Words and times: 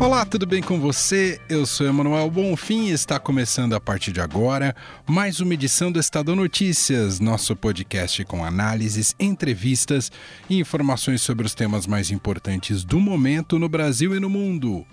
Olá, 0.00 0.24
tudo 0.24 0.46
bem 0.46 0.62
com 0.62 0.80
você? 0.80 1.38
Eu 1.46 1.66
sou 1.66 1.86
Emanuel 1.86 2.30
Bonfim 2.30 2.86
e 2.86 2.90
está 2.90 3.20
começando 3.20 3.74
a 3.74 3.80
partir 3.80 4.12
de 4.12 4.20
agora 4.22 4.74
mais 5.06 5.40
uma 5.40 5.52
edição 5.52 5.92
do 5.92 6.00
Estadão 6.00 6.34
Notícias, 6.34 7.20
nosso 7.20 7.54
podcast 7.54 8.24
com 8.24 8.42
análises, 8.42 9.14
entrevistas 9.20 10.10
e 10.48 10.58
informações 10.58 11.20
sobre 11.20 11.44
os 11.44 11.54
temas 11.54 11.86
mais 11.86 12.10
importantes 12.10 12.82
do 12.82 12.98
momento 12.98 13.58
no 13.58 13.68
Brasil 13.68 14.16
e 14.16 14.18
no 14.18 14.30
mundo. 14.30 14.86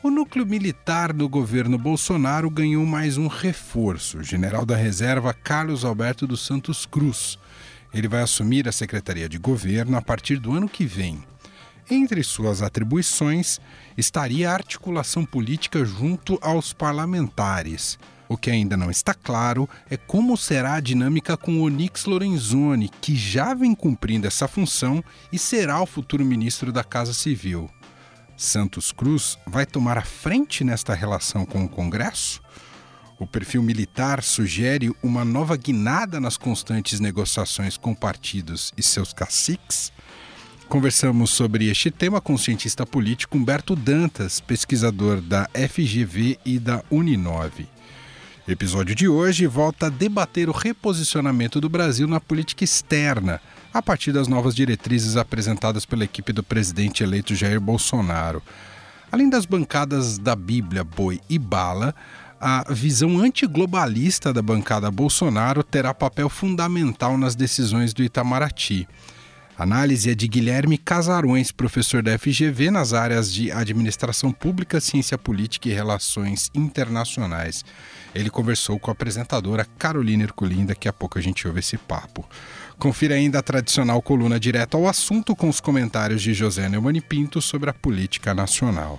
O 0.00 0.08
núcleo 0.08 0.46
militar 0.46 1.12
do 1.12 1.28
governo 1.28 1.76
Bolsonaro 1.76 2.48
ganhou 2.48 2.86
mais 2.86 3.18
um 3.18 3.26
reforço, 3.26 4.18
o 4.18 4.22
general 4.22 4.64
da 4.64 4.76
reserva 4.76 5.34
Carlos 5.34 5.84
Alberto 5.84 6.24
dos 6.24 6.46
Santos 6.46 6.86
Cruz. 6.86 7.36
Ele 7.92 8.06
vai 8.06 8.22
assumir 8.22 8.68
a 8.68 8.72
Secretaria 8.72 9.28
de 9.28 9.38
Governo 9.38 9.96
a 9.96 10.00
partir 10.00 10.38
do 10.38 10.52
ano 10.52 10.68
que 10.68 10.86
vem. 10.86 11.20
Entre 11.90 12.22
suas 12.22 12.62
atribuições 12.62 13.58
estaria 13.98 14.48
a 14.48 14.54
articulação 14.54 15.24
política 15.24 15.84
junto 15.84 16.38
aos 16.40 16.72
parlamentares. 16.72 17.98
O 18.28 18.36
que 18.36 18.48
ainda 18.48 18.76
não 18.76 18.92
está 18.92 19.12
claro 19.12 19.68
é 19.90 19.96
como 19.96 20.36
será 20.36 20.74
a 20.74 20.80
dinâmica 20.80 21.36
com 21.36 21.60
Onyx 21.60 22.04
Lorenzoni, 22.04 22.88
que 23.00 23.16
já 23.16 23.54
vem 23.54 23.74
cumprindo 23.74 24.28
essa 24.28 24.46
função 24.46 25.02
e 25.32 25.38
será 25.38 25.82
o 25.82 25.86
futuro 25.86 26.24
ministro 26.24 26.70
da 26.70 26.84
Casa 26.84 27.12
Civil. 27.12 27.68
Santos 28.36 28.92
Cruz 28.92 29.36
vai 29.44 29.66
tomar 29.66 29.98
a 29.98 30.04
frente 30.04 30.62
nesta 30.62 30.94
relação 30.94 31.44
com 31.44 31.64
o 31.64 31.68
Congresso? 31.68 32.40
O 33.18 33.26
perfil 33.26 33.64
militar 33.64 34.22
sugere 34.22 34.94
uma 35.02 35.24
nova 35.24 35.56
guinada 35.56 36.20
nas 36.20 36.36
constantes 36.36 37.00
negociações 37.00 37.76
com 37.76 37.96
partidos 37.96 38.72
e 38.76 38.82
seus 38.82 39.12
caciques? 39.12 39.92
Conversamos 40.70 41.30
sobre 41.30 41.68
este 41.68 41.90
tema 41.90 42.20
com 42.20 42.34
o 42.34 42.38
cientista 42.38 42.86
político 42.86 43.36
Humberto 43.36 43.74
Dantas, 43.74 44.38
pesquisador 44.38 45.20
da 45.20 45.50
FGV 45.52 46.38
e 46.46 46.60
da 46.60 46.80
Uninove. 46.88 47.66
O 48.46 48.50
episódio 48.52 48.94
de 48.94 49.08
hoje 49.08 49.48
volta 49.48 49.86
a 49.86 49.90
debater 49.90 50.48
o 50.48 50.52
reposicionamento 50.52 51.60
do 51.60 51.68
Brasil 51.68 52.06
na 52.06 52.20
política 52.20 52.62
externa, 52.62 53.40
a 53.74 53.82
partir 53.82 54.12
das 54.12 54.28
novas 54.28 54.54
diretrizes 54.54 55.16
apresentadas 55.16 55.84
pela 55.84 56.04
equipe 56.04 56.32
do 56.32 56.44
presidente 56.44 57.02
eleito 57.02 57.34
Jair 57.34 57.60
Bolsonaro. 57.60 58.40
Além 59.10 59.28
das 59.28 59.46
bancadas 59.46 60.18
da 60.18 60.36
Bíblia, 60.36 60.84
Boi 60.84 61.20
e 61.28 61.36
Bala, 61.36 61.92
a 62.40 62.72
visão 62.72 63.18
antiglobalista 63.18 64.32
da 64.32 64.40
bancada 64.40 64.88
Bolsonaro 64.88 65.64
terá 65.64 65.92
papel 65.92 66.28
fundamental 66.28 67.18
nas 67.18 67.34
decisões 67.34 67.92
do 67.92 68.04
Itamaraty. 68.04 68.86
A 69.60 69.64
análise 69.64 70.10
é 70.10 70.14
de 70.14 70.26
Guilherme 70.26 70.78
Casarões, 70.78 71.52
professor 71.52 72.02
da 72.02 72.18
FGV 72.18 72.70
nas 72.70 72.94
áreas 72.94 73.30
de 73.30 73.52
Administração 73.52 74.32
Pública, 74.32 74.80
Ciência 74.80 75.18
Política 75.18 75.68
e 75.68 75.72
Relações 75.74 76.50
Internacionais. 76.54 77.62
Ele 78.14 78.30
conversou 78.30 78.78
com 78.78 78.90
a 78.90 78.92
apresentadora 78.92 79.66
Carolina 79.78 80.22
Herculin, 80.22 80.64
daqui 80.64 80.88
a 80.88 80.94
pouco 80.94 81.18
a 81.18 81.20
gente 81.20 81.46
ouve 81.46 81.60
esse 81.60 81.76
papo. 81.76 82.26
Confira 82.78 83.16
ainda 83.16 83.38
a 83.38 83.42
tradicional 83.42 84.00
coluna 84.00 84.40
direto 84.40 84.78
ao 84.78 84.88
assunto 84.88 85.36
com 85.36 85.50
os 85.50 85.60
comentários 85.60 86.22
de 86.22 86.32
José 86.32 86.66
Neumani 86.66 87.02
Pinto 87.02 87.42
sobre 87.42 87.68
a 87.68 87.74
política 87.74 88.32
nacional. 88.32 88.98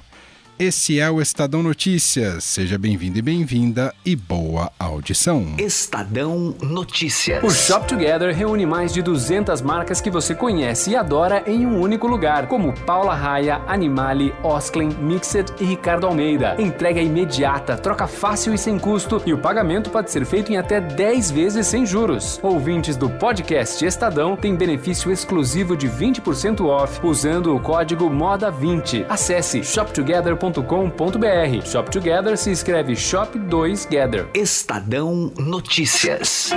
Esse 0.61 0.99
é 0.99 1.09
o 1.09 1.19
Estadão 1.19 1.63
Notícias. 1.63 2.43
Seja 2.43 2.77
bem-vindo 2.77 3.17
e 3.17 3.21
bem-vinda 3.23 3.91
e 4.05 4.15
boa 4.15 4.71
audição. 4.77 5.55
Estadão 5.57 6.53
Notícias. 6.61 7.43
O 7.43 7.49
Shop 7.49 7.87
Together 7.87 8.31
reúne 8.31 8.63
mais 8.63 8.93
de 8.93 9.01
200 9.01 9.59
marcas 9.63 9.99
que 9.99 10.11
você 10.11 10.35
conhece 10.35 10.91
e 10.91 10.95
adora 10.95 11.43
em 11.47 11.65
um 11.65 11.81
único 11.81 12.05
lugar, 12.05 12.47
como 12.47 12.79
Paula 12.81 13.15
Raia, 13.15 13.59
Animale, 13.65 14.35
Osklen, 14.43 14.89
Mixed 14.89 15.51
e 15.59 15.65
Ricardo 15.65 16.05
Almeida. 16.05 16.55
Entrega 16.59 17.01
imediata, 17.01 17.75
troca 17.75 18.05
fácil 18.05 18.53
e 18.53 18.57
sem 18.59 18.77
custo 18.77 19.19
e 19.25 19.33
o 19.33 19.39
pagamento 19.39 19.89
pode 19.89 20.11
ser 20.11 20.27
feito 20.27 20.51
em 20.51 20.57
até 20.57 20.79
10 20.79 21.31
vezes 21.31 21.65
sem 21.65 21.87
juros. 21.87 22.39
Ouvintes 22.43 22.95
do 22.95 23.09
podcast 23.09 23.83
Estadão 23.83 24.35
têm 24.35 24.55
benefício 24.55 25.11
exclusivo 25.11 25.75
de 25.75 25.89
20% 25.89 26.63
off 26.67 26.99
usando 27.03 27.55
o 27.55 27.59
código 27.59 28.11
MODA20. 28.11 29.07
Acesse 29.09 29.63
shoptogether.com 29.63 30.50
shop2gather.com.br. 30.51 31.65
Shop 31.65 31.89
Together 31.89 32.37
se 32.37 32.51
escreve 32.51 32.95
Shop 32.95 33.37
2 33.37 33.85
Gather. 33.85 34.29
Estadão 34.33 35.31
Notícias. 35.37 36.49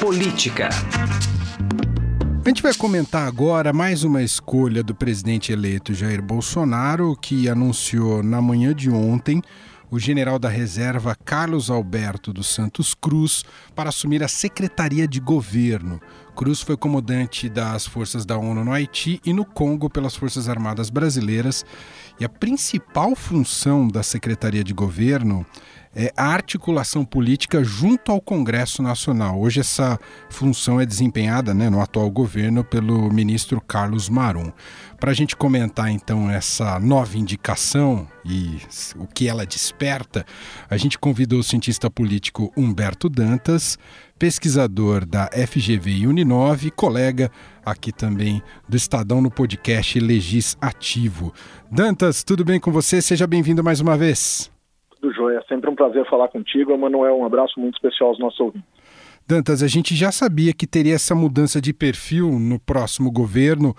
Política. 0.00 0.68
A 2.44 2.48
gente 2.48 2.62
vai 2.62 2.72
comentar 2.74 3.26
agora 3.26 3.72
mais 3.72 4.04
uma 4.04 4.22
escolha 4.22 4.82
do 4.82 4.94
presidente 4.94 5.52
eleito 5.52 5.92
Jair 5.92 6.22
Bolsonaro, 6.22 7.16
que 7.20 7.48
anunciou 7.48 8.22
na 8.22 8.40
manhã 8.40 8.74
de 8.74 8.90
ontem 8.90 9.42
o 9.90 9.98
general 9.98 10.38
da 10.38 10.48
reserva 10.48 11.16
Carlos 11.24 11.70
Alberto 11.70 12.32
dos 12.32 12.46
Santos 12.46 12.94
Cruz 12.94 13.44
para 13.74 13.88
assumir 13.88 14.22
a 14.22 14.28
Secretaria 14.28 15.08
de 15.08 15.20
Governo. 15.20 16.00
Cruz 16.38 16.60
foi 16.60 16.76
comandante 16.76 17.48
das 17.48 17.84
forças 17.84 18.24
da 18.24 18.38
ONU 18.38 18.64
no 18.64 18.72
Haiti 18.72 19.20
e 19.26 19.32
no 19.32 19.44
Congo 19.44 19.90
pelas 19.90 20.14
Forças 20.14 20.48
Armadas 20.48 20.88
Brasileiras. 20.88 21.66
E 22.20 22.24
a 22.24 22.28
principal 22.28 23.16
função 23.16 23.88
da 23.88 24.04
Secretaria 24.04 24.62
de 24.62 24.72
Governo 24.72 25.44
é 25.92 26.12
a 26.16 26.26
articulação 26.26 27.04
política 27.04 27.64
junto 27.64 28.12
ao 28.12 28.20
Congresso 28.20 28.82
Nacional. 28.84 29.40
Hoje 29.40 29.58
essa 29.58 29.98
função 30.30 30.80
é 30.80 30.86
desempenhada 30.86 31.52
né, 31.52 31.68
no 31.68 31.80
atual 31.80 32.08
governo 32.08 32.62
pelo 32.62 33.12
ministro 33.12 33.60
Carlos 33.60 34.08
Marum. 34.08 34.52
Para 35.00 35.10
a 35.10 35.14
gente 35.14 35.34
comentar 35.34 35.90
então 35.90 36.30
essa 36.30 36.78
nova 36.78 37.18
indicação 37.18 38.06
e 38.24 38.58
o 38.96 39.08
que 39.08 39.26
ela 39.26 39.44
desperta, 39.44 40.24
a 40.70 40.76
gente 40.76 40.98
convidou 40.98 41.40
o 41.40 41.44
cientista 41.44 41.90
político 41.90 42.52
Humberto 42.56 43.08
Dantas, 43.08 43.76
pesquisador 44.18 45.06
da 45.06 45.28
FGV 45.28 45.90
e 45.90 46.06
Uninove, 46.06 46.70
colega 46.70 47.30
aqui 47.64 47.92
também 47.92 48.42
do 48.68 48.76
Estadão 48.76 49.22
no 49.22 49.30
podcast 49.30 49.98
Legis 50.00 50.56
Ativo. 50.60 51.32
Dantas, 51.70 52.24
tudo 52.24 52.44
bem 52.44 52.58
com 52.58 52.72
você? 52.72 53.00
Seja 53.00 53.26
bem-vindo 53.26 53.62
mais 53.62 53.80
uma 53.80 53.96
vez. 53.96 54.50
Tudo 55.00 55.14
jóia, 55.14 55.42
sempre 55.48 55.70
um 55.70 55.76
prazer 55.76 56.04
falar 56.10 56.28
contigo, 56.28 56.72
Emanuel. 56.72 57.18
Um 57.18 57.24
abraço 57.24 57.60
muito 57.60 57.74
especial 57.76 58.10
aos 58.10 58.18
nossos 58.18 58.40
ouvintes. 58.40 58.68
Dantas, 59.28 59.62
a 59.62 59.68
gente 59.68 59.94
já 59.94 60.10
sabia 60.10 60.54
que 60.54 60.66
teria 60.66 60.94
essa 60.94 61.14
mudança 61.14 61.60
de 61.60 61.74
perfil 61.74 62.38
no 62.38 62.58
próximo 62.58 63.12
governo, 63.12 63.76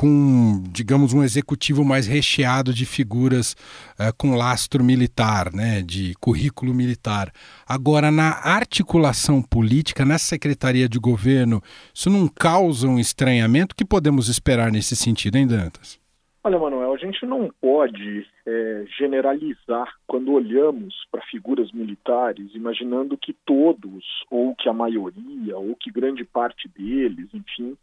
com, 0.00 0.62
digamos, 0.72 1.12
um 1.12 1.22
executivo 1.22 1.84
mais 1.84 2.06
recheado 2.06 2.72
de 2.72 2.86
figuras 2.86 3.52
uh, 3.98 4.16
com 4.16 4.34
lastro 4.34 4.82
militar, 4.82 5.52
né, 5.52 5.82
de 5.82 6.14
currículo 6.18 6.72
militar. 6.72 7.30
Agora, 7.68 8.10
na 8.10 8.30
articulação 8.42 9.42
política, 9.42 10.02
na 10.02 10.16
Secretaria 10.16 10.88
de 10.88 10.98
Governo, 10.98 11.60
isso 11.92 12.08
não 12.08 12.26
causa 12.28 12.88
um 12.88 12.98
estranhamento? 12.98 13.74
O 13.74 13.76
que 13.76 13.84
podemos 13.84 14.30
esperar 14.30 14.72
nesse 14.72 14.96
sentido, 14.96 15.36
hein, 15.36 15.46
Dantas? 15.46 16.00
Olha, 16.42 16.58
Manuel, 16.58 16.94
a 16.94 16.96
gente 16.96 17.26
não 17.26 17.50
pode 17.60 18.26
é, 18.46 18.84
generalizar 18.98 19.86
quando 20.06 20.32
olhamos 20.32 20.94
para 21.12 21.20
figuras 21.26 21.70
militares, 21.72 22.54
imaginando 22.54 23.18
que 23.18 23.36
todos, 23.44 24.02
ou 24.30 24.54
que 24.54 24.66
a 24.66 24.72
maioria, 24.72 25.58
ou 25.58 25.76
que 25.76 25.92
grande 25.92 26.24
parte 26.24 26.66
deles, 26.74 27.28
enfim, 27.34 27.76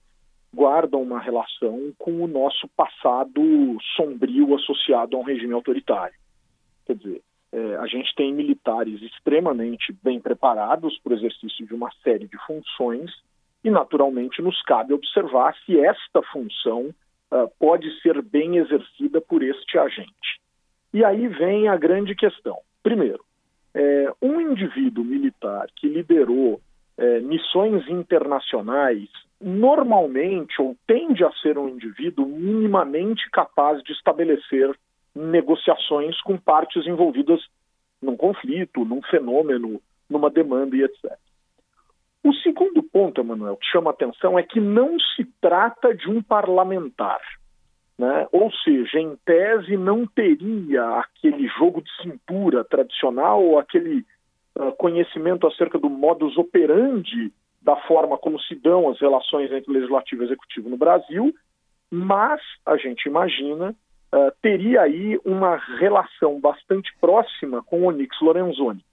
guardam 0.57 1.03
uma 1.03 1.19
relação 1.19 1.93
com 1.99 2.23
o 2.23 2.27
nosso 2.27 2.67
passado 2.69 3.77
sombrio 3.95 4.55
associado 4.55 5.15
a 5.15 5.19
um 5.19 5.23
regime 5.23 5.53
autoritário. 5.53 6.15
Quer 6.83 6.95
dizer, 6.95 7.21
é, 7.51 7.75
a 7.75 7.85
gente 7.85 8.11
tem 8.15 8.33
militares 8.33 8.99
extremamente 9.03 9.95
bem 10.03 10.19
preparados 10.19 10.97
para 11.03 11.13
o 11.13 11.15
exercício 11.15 11.63
de 11.67 11.75
uma 11.75 11.91
série 12.03 12.27
de 12.27 12.37
funções 12.47 13.11
e, 13.63 13.69
naturalmente, 13.69 14.41
nos 14.41 14.59
cabe 14.63 14.93
observar 14.93 15.55
se 15.63 15.79
esta 15.79 16.23
função 16.23 16.89
uh, 17.31 17.51
pode 17.59 17.87
ser 18.01 18.19
bem 18.23 18.57
exercida 18.57 19.21
por 19.21 19.43
este 19.43 19.77
agente. 19.77 20.41
E 20.91 21.05
aí 21.05 21.27
vem 21.27 21.67
a 21.67 21.77
grande 21.77 22.15
questão. 22.15 22.57
Primeiro, 22.81 23.23
é, 23.75 24.11
um 24.19 24.41
indivíduo 24.41 25.03
militar 25.03 25.67
que 25.75 25.87
liderou 25.87 26.59
é, 26.97 27.19
missões 27.19 27.87
internacionais 27.89 29.07
normalmente 29.39 30.59
ou 30.61 30.75
tende 30.87 31.23
a 31.23 31.31
ser 31.41 31.57
um 31.57 31.69
indivíduo 31.69 32.25
minimamente 32.25 33.29
capaz 33.29 33.83
de 33.83 33.91
estabelecer 33.91 34.75
negociações 35.15 36.19
com 36.21 36.37
partes 36.37 36.85
envolvidas 36.87 37.39
num 38.01 38.15
conflito, 38.15 38.85
num 38.85 39.01
fenômeno, 39.03 39.81
numa 40.09 40.29
demanda 40.29 40.75
e 40.75 40.83
etc. 40.83 41.17
O 42.23 42.33
segundo 42.33 42.83
ponto, 42.83 43.21
Emanuel, 43.21 43.57
que 43.57 43.67
chama 43.67 43.91
atenção 43.91 44.37
é 44.37 44.43
que 44.43 44.59
não 44.59 44.99
se 44.99 45.23
trata 45.39 45.93
de 45.93 46.09
um 46.09 46.21
parlamentar. 46.21 47.21
Né? 47.97 48.27
Ou 48.31 48.51
seja, 48.51 48.99
em 48.99 49.15
tese 49.25 49.75
não 49.75 50.05
teria 50.05 50.99
aquele 50.99 51.47
jogo 51.47 51.81
de 51.81 51.89
cintura 52.01 52.63
tradicional 52.63 53.43
ou 53.43 53.57
aquele 53.57 54.05
uh, 54.59 54.71
conhecimento 54.77 55.47
acerca 55.47 55.77
do 55.77 55.89
modus 55.89 56.37
operandi 56.37 57.31
da 57.61 57.75
forma 57.75 58.17
como 58.17 58.39
se 58.39 58.55
dão 58.55 58.89
as 58.89 58.99
relações 58.99 59.51
entre 59.51 59.71
legislativo 59.71 60.23
e 60.23 60.25
executivo 60.25 60.69
no 60.69 60.77
Brasil, 60.77 61.33
mas 61.91 62.41
a 62.65 62.77
gente 62.77 63.07
imagina 63.07 63.75
uh, 64.13 64.31
teria 64.41 64.81
aí 64.81 65.19
uma 65.25 65.57
relação 65.77 66.39
bastante 66.39 66.91
próxima 66.99 67.63
com 67.63 67.81
o 67.81 67.85
Onyx 67.85 68.15
Lorenzoni. 68.21 68.83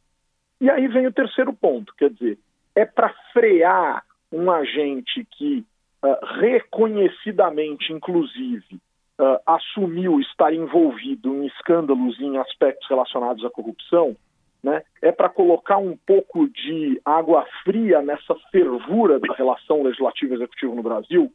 E 0.60 0.70
aí 0.70 0.88
vem 0.88 1.06
o 1.06 1.12
terceiro 1.12 1.52
ponto, 1.52 1.94
quer 1.96 2.10
dizer, 2.10 2.38
é 2.74 2.84
para 2.84 3.14
frear 3.32 4.04
um 4.32 4.50
agente 4.50 5.26
que 5.36 5.64
uh, 6.02 6.40
reconhecidamente, 6.40 7.92
inclusive, 7.92 8.80
uh, 9.20 9.38
assumiu 9.46 10.20
estar 10.20 10.52
envolvido 10.52 11.34
em 11.34 11.46
escândalos 11.46 12.20
em 12.20 12.38
aspectos 12.38 12.88
relacionados 12.88 13.44
à 13.44 13.50
corrupção, 13.50 14.16
né, 14.64 14.82
é 15.02 15.12
para 15.12 15.28
colocar 15.28 15.76
um 15.76 15.94
pouco 16.06 16.48
de 16.48 16.98
água 17.04 17.46
fria 17.62 18.00
nessa 18.00 18.34
fervura 18.50 19.20
da 19.20 19.34
relação 19.34 19.82
legislativo-executivo 19.82 20.74
no 20.74 20.82
Brasil. 20.82 21.30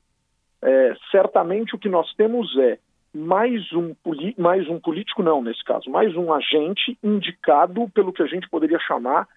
É, 0.61 0.95
certamente 1.11 1.75
o 1.75 1.77
que 1.77 1.87
nós 1.87 2.11
temos 2.15 2.57
é 2.57 2.79
mais 3.13 3.71
um, 3.71 3.95
mais 4.37 4.67
um 4.67 4.79
político, 4.79 5.21
não 5.21 5.43
nesse 5.43 5.63
caso, 5.63 5.89
mais 5.91 6.15
um 6.15 6.33
agente 6.33 6.97
indicado 7.03 7.87
pelo 7.89 8.11
que 8.11 8.23
a 8.23 8.27
gente 8.27 8.49
poderia 8.49 8.79
chamar 8.79 9.27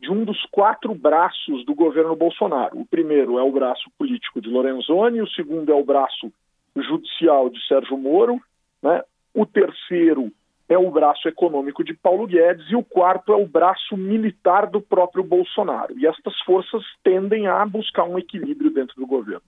de 0.00 0.10
um 0.10 0.24
dos 0.24 0.42
quatro 0.50 0.94
braços 0.94 1.64
do 1.66 1.74
governo 1.74 2.16
Bolsonaro. 2.16 2.80
O 2.80 2.86
primeiro 2.86 3.38
é 3.38 3.42
o 3.42 3.52
braço 3.52 3.88
político 3.98 4.40
de 4.40 4.48
Lorenzoni, 4.48 5.20
o 5.20 5.28
segundo 5.28 5.70
é 5.70 5.74
o 5.74 5.84
braço 5.84 6.32
judicial 6.74 7.50
de 7.50 7.64
Sérgio 7.68 7.98
Moro, 7.98 8.40
né? 8.82 9.02
o 9.34 9.44
terceiro 9.44 10.32
é 10.72 10.78
o 10.78 10.90
braço 10.90 11.28
econômico 11.28 11.84
de 11.84 11.94
Paulo 11.94 12.26
Guedes 12.26 12.70
e 12.70 12.76
o 12.76 12.82
quarto 12.82 13.32
é 13.32 13.36
o 13.36 13.46
braço 13.46 13.96
militar 13.96 14.66
do 14.66 14.80
próprio 14.80 15.22
Bolsonaro. 15.22 15.98
E 15.98 16.06
estas 16.06 16.38
forças 16.40 16.82
tendem 17.04 17.46
a 17.46 17.64
buscar 17.66 18.04
um 18.04 18.18
equilíbrio 18.18 18.72
dentro 18.72 18.96
do 18.96 19.06
governo. 19.06 19.42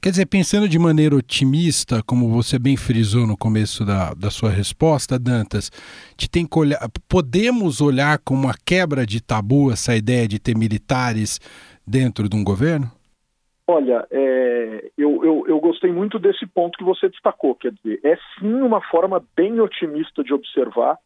Quer 0.00 0.10
dizer, 0.10 0.26
pensando 0.26 0.68
de 0.68 0.78
maneira 0.78 1.14
otimista, 1.14 2.02
como 2.02 2.30
você 2.30 2.58
bem 2.58 2.76
frisou 2.76 3.26
no 3.26 3.36
começo 3.36 3.84
da, 3.84 4.14
da 4.14 4.30
sua 4.30 4.50
resposta, 4.50 5.18
Dantas, 5.18 5.70
te 6.16 6.28
tem 6.28 6.46
olhar, 6.54 6.80
podemos 7.08 7.80
olhar 7.80 8.18
como 8.18 8.44
uma 8.44 8.54
quebra 8.64 9.04
de 9.04 9.20
tabu 9.20 9.70
essa 9.70 9.94
ideia 9.94 10.26
de 10.26 10.38
ter 10.38 10.56
militares 10.56 11.38
dentro 11.86 12.28
de 12.28 12.36
um 12.36 12.42
governo? 12.42 12.90
Olha, 13.70 14.06
é, 14.10 14.90
eu, 14.96 15.22
eu, 15.22 15.44
eu, 15.46 15.60
gostei 15.60 15.92
muito 15.92 16.18
desse 16.18 16.46
ponto 16.46 16.78
que 16.78 16.84
você 16.84 17.06
destacou. 17.06 17.54
Quer 17.54 17.72
dizer, 17.72 18.00
é 18.02 18.16
sim 18.38 18.62
uma 18.62 18.80
forma 18.80 19.22
bem 19.36 19.60
otimista 19.60 20.24
de 20.24 20.32
observar 20.32 20.96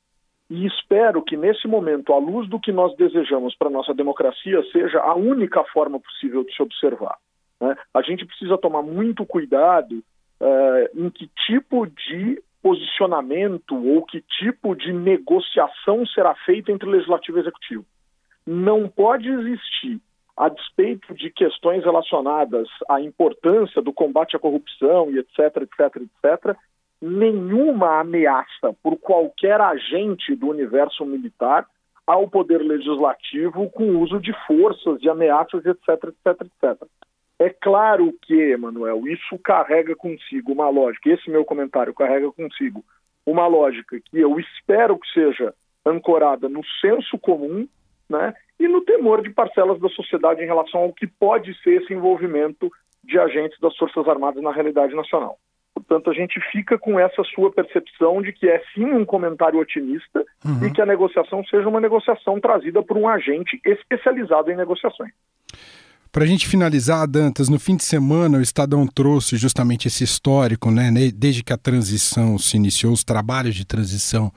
e 0.49 0.65
espero 0.65 1.25
que 1.25 1.37
nesse 1.37 1.67
momento, 1.67 2.13
à 2.13 2.19
luz 2.19 2.49
do 2.49 2.61
que 2.61 2.71
nós 2.71 2.97
desejamos 2.97 3.57
para 3.57 3.67
a 3.67 3.71
nossa 3.71 3.93
democracia, 3.93 4.63
seja 4.71 5.01
a 5.01 5.13
única 5.13 5.65
forma 5.73 5.99
possível 5.99 6.45
de 6.45 6.55
se 6.55 6.63
observar. 6.63 7.17
Né? 7.61 7.77
A 7.93 8.01
gente 8.01 8.25
precisa 8.25 8.57
tomar 8.57 8.83
muito 8.83 9.27
cuidado 9.27 9.95
uh, 10.41 11.01
em 11.05 11.11
que 11.11 11.29
tipo 11.47 11.85
de 11.87 12.41
posicionamento 12.63 13.75
ou 13.75 14.05
que 14.05 14.21
tipo 14.39 14.77
de 14.77 14.93
negociação 14.93 16.07
será 16.07 16.33
feita 16.45 16.71
entre 16.71 16.89
legislativo 16.89 17.39
e 17.39 17.41
executivo. 17.41 17.85
Não 18.47 18.89
pode 18.89 19.29
existir 19.29 20.01
a 20.37 20.49
despeito 20.49 21.15
de 21.15 21.31
questões 21.31 21.85
relacionadas 21.85 22.69
à 22.89 23.01
importância 23.01 23.83
do 23.83 23.93
combate 23.93 24.37
à 24.37 24.39
corrupção 24.39 25.11
e 25.11 25.19
etc, 25.19 25.63
etc, 25.63 26.03
etc, 26.03 26.57
nenhuma 27.01 28.01
ameaça 28.01 28.73
por 28.83 28.97
qualquer 28.97 29.61
agente 29.61 30.35
do 30.35 30.49
universo 30.49 31.05
militar 31.05 31.67
ao 32.07 32.29
poder 32.29 32.59
legislativo 32.59 33.71
com 33.71 33.99
uso 33.99 34.21
de 34.21 34.33
forças, 34.47 35.01
de 35.01 35.09
ameaças, 35.09 35.65
etc, 35.65 35.89
etc, 35.89 36.41
etc. 36.43 36.89
É 37.39 37.51
claro 37.51 38.13
que, 38.23 38.35
Emanuel, 38.35 39.07
isso 39.09 39.39
carrega 39.39 39.97
consigo 39.97 40.53
uma 40.53 40.69
lógica, 40.69 41.11
esse 41.11 41.29
meu 41.29 41.45
comentário 41.45 41.93
carrega 41.93 42.31
consigo 42.33 42.85
uma 43.27 43.47
lógica 43.47 43.99
que 44.01 44.19
eu 44.19 44.39
espero 44.39 44.99
que 44.99 45.09
seja 45.13 45.55
ancorada 45.85 46.49
no 46.49 46.63
senso 46.81 47.19
comum, 47.19 47.67
né? 48.13 48.35
e 48.65 48.69
no 48.69 48.81
temor 48.83 49.23
de 49.23 49.31
parcelas 49.31 49.81
da 49.81 49.89
sociedade 49.89 50.43
em 50.43 50.47
relação 50.47 50.83
ao 50.83 50.93
que 50.93 51.07
pode 51.07 51.53
ser 51.63 51.83
esse 51.83 51.93
envolvimento 51.93 52.71
de 53.03 53.19
agentes 53.19 53.59
das 53.61 53.77
Forças 53.77 54.07
Armadas 54.07 54.43
na 54.43 54.53
realidade 54.53 54.95
nacional. 54.95 55.37
Portanto, 55.75 56.11
a 56.11 56.15
gente 56.15 56.39
fica 56.53 56.79
com 56.79 57.01
essa 57.01 57.25
sua 57.35 57.51
percepção 57.51 58.23
de 58.23 58.33
que 58.33 58.49
é 58.49 58.63
sim 58.73 58.85
um 58.85 59.05
comentário 59.05 59.59
otimista 59.59 60.25
uhum. 60.45 60.67
e 60.67 60.71
que 60.71 60.81
a 60.81 60.87
negociação 60.87 61.45
seja 61.47 61.69
uma 61.69 61.81
negociação 61.81 62.39
trazida 62.41 62.83
por 62.83 62.97
um 62.97 63.09
agente 63.09 63.61
especializado 63.65 64.51
em 64.51 64.57
negociações. 64.57 65.11
Para 66.13 66.25
a 66.25 66.27
gente 66.27 66.47
finalizar, 66.47 67.09
Dantas, 67.09 67.49
no 67.49 67.59
fim 67.59 67.75
de 67.75 67.85
semana 67.85 68.39
o 68.39 68.43
Estadão 68.43 68.87
trouxe 68.87 69.37
justamente 69.37 69.89
esse 69.89 70.05
histórico, 70.05 70.71
né? 70.71 70.91
Desde 71.15 71.43
que 71.43 71.55
a 71.55 71.57
transição 71.57 72.39
se 72.39 72.57
iniciou, 72.57 72.93
os 72.93 73.03
trabalhos 73.03 73.55
de 73.55 73.65
transição 73.65 74.31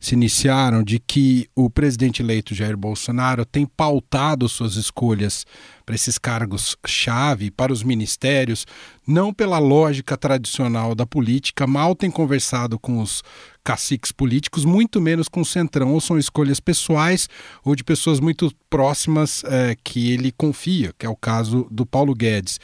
se 0.00 0.14
iniciaram, 0.14 0.82
de 0.82 0.98
que 0.98 1.48
o 1.54 1.70
presidente 1.70 2.22
eleito 2.22 2.54
Jair 2.54 2.76
Bolsonaro 2.76 3.44
tem 3.44 3.66
pautado 3.66 4.48
suas 4.48 4.76
escolhas 4.76 5.44
para 5.84 5.94
esses 5.94 6.18
cargos-chave, 6.18 7.50
para 7.50 7.72
os 7.72 7.82
ministérios, 7.82 8.66
não 9.06 9.32
pela 9.32 9.58
lógica 9.58 10.16
tradicional 10.16 10.94
da 10.94 11.06
política, 11.06 11.66
mal 11.66 11.94
tem 11.94 12.10
conversado 12.10 12.78
com 12.78 13.00
os 13.00 13.22
caciques 13.62 14.12
políticos, 14.12 14.64
muito 14.64 15.00
menos 15.00 15.28
com 15.28 15.40
o 15.40 15.44
Centrão, 15.44 15.92
ou 15.92 16.00
são 16.00 16.18
escolhas 16.18 16.60
pessoais 16.60 17.28
ou 17.64 17.74
de 17.74 17.84
pessoas 17.84 18.20
muito 18.20 18.52
próximas 18.70 19.42
é, 19.44 19.76
que 19.82 20.12
ele 20.12 20.32
confia, 20.32 20.92
que 20.98 21.06
é 21.06 21.08
o 21.08 21.16
caso 21.16 21.66
do 21.70 21.86
Paulo 21.86 22.14
Guedes. 22.14 22.60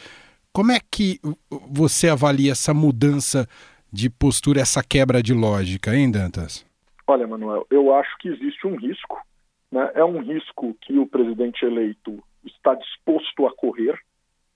Como 0.52 0.70
é 0.70 0.80
que 0.90 1.18
você 1.70 2.08
avalia 2.08 2.52
essa 2.52 2.74
mudança 2.74 3.48
de 3.92 4.10
postura, 4.10 4.60
essa 4.60 4.82
quebra 4.82 5.22
de 5.22 5.32
lógica, 5.32 5.96
hein, 5.96 6.10
Dantas? 6.10 6.64
Olha, 7.12 7.26
Manuel, 7.26 7.66
eu 7.70 7.94
acho 7.94 8.16
que 8.16 8.28
existe 8.28 8.66
um 8.66 8.74
risco. 8.74 9.20
Né? 9.70 9.90
É 9.94 10.02
um 10.02 10.22
risco 10.22 10.74
que 10.80 10.98
o 10.98 11.06
presidente 11.06 11.62
eleito 11.62 12.24
está 12.42 12.74
disposto 12.74 13.46
a 13.46 13.54
correr 13.54 13.98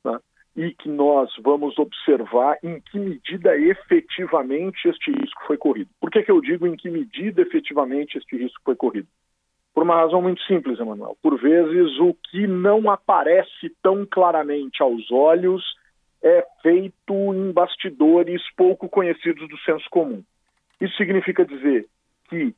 né? 0.02 0.18
e 0.56 0.72
que 0.72 0.88
nós 0.88 1.30
vamos 1.42 1.78
observar 1.78 2.56
em 2.62 2.80
que 2.80 2.98
medida 2.98 3.54
efetivamente 3.58 4.88
este 4.88 5.10
risco 5.10 5.38
foi 5.46 5.58
corrido. 5.58 5.90
Por 6.00 6.10
que, 6.10 6.22
que 6.22 6.30
eu 6.30 6.40
digo 6.40 6.66
em 6.66 6.74
que 6.74 6.88
medida 6.88 7.42
efetivamente 7.42 8.16
este 8.16 8.38
risco 8.38 8.62
foi 8.64 8.74
corrido? 8.74 9.08
Por 9.74 9.82
uma 9.82 9.96
razão 9.96 10.22
muito 10.22 10.40
simples, 10.44 10.80
Emanuel. 10.80 11.14
Por 11.22 11.38
vezes, 11.38 11.98
o 11.98 12.14
que 12.14 12.46
não 12.46 12.88
aparece 12.88 13.70
tão 13.82 14.06
claramente 14.06 14.82
aos 14.82 15.12
olhos 15.12 15.62
é 16.24 16.42
feito 16.62 17.12
em 17.34 17.52
bastidores 17.52 18.40
pouco 18.56 18.88
conhecidos 18.88 19.46
do 19.46 19.58
senso 19.58 19.84
comum. 19.90 20.24
Isso 20.80 20.96
significa 20.96 21.44
dizer 21.44 21.86
que 22.28 22.54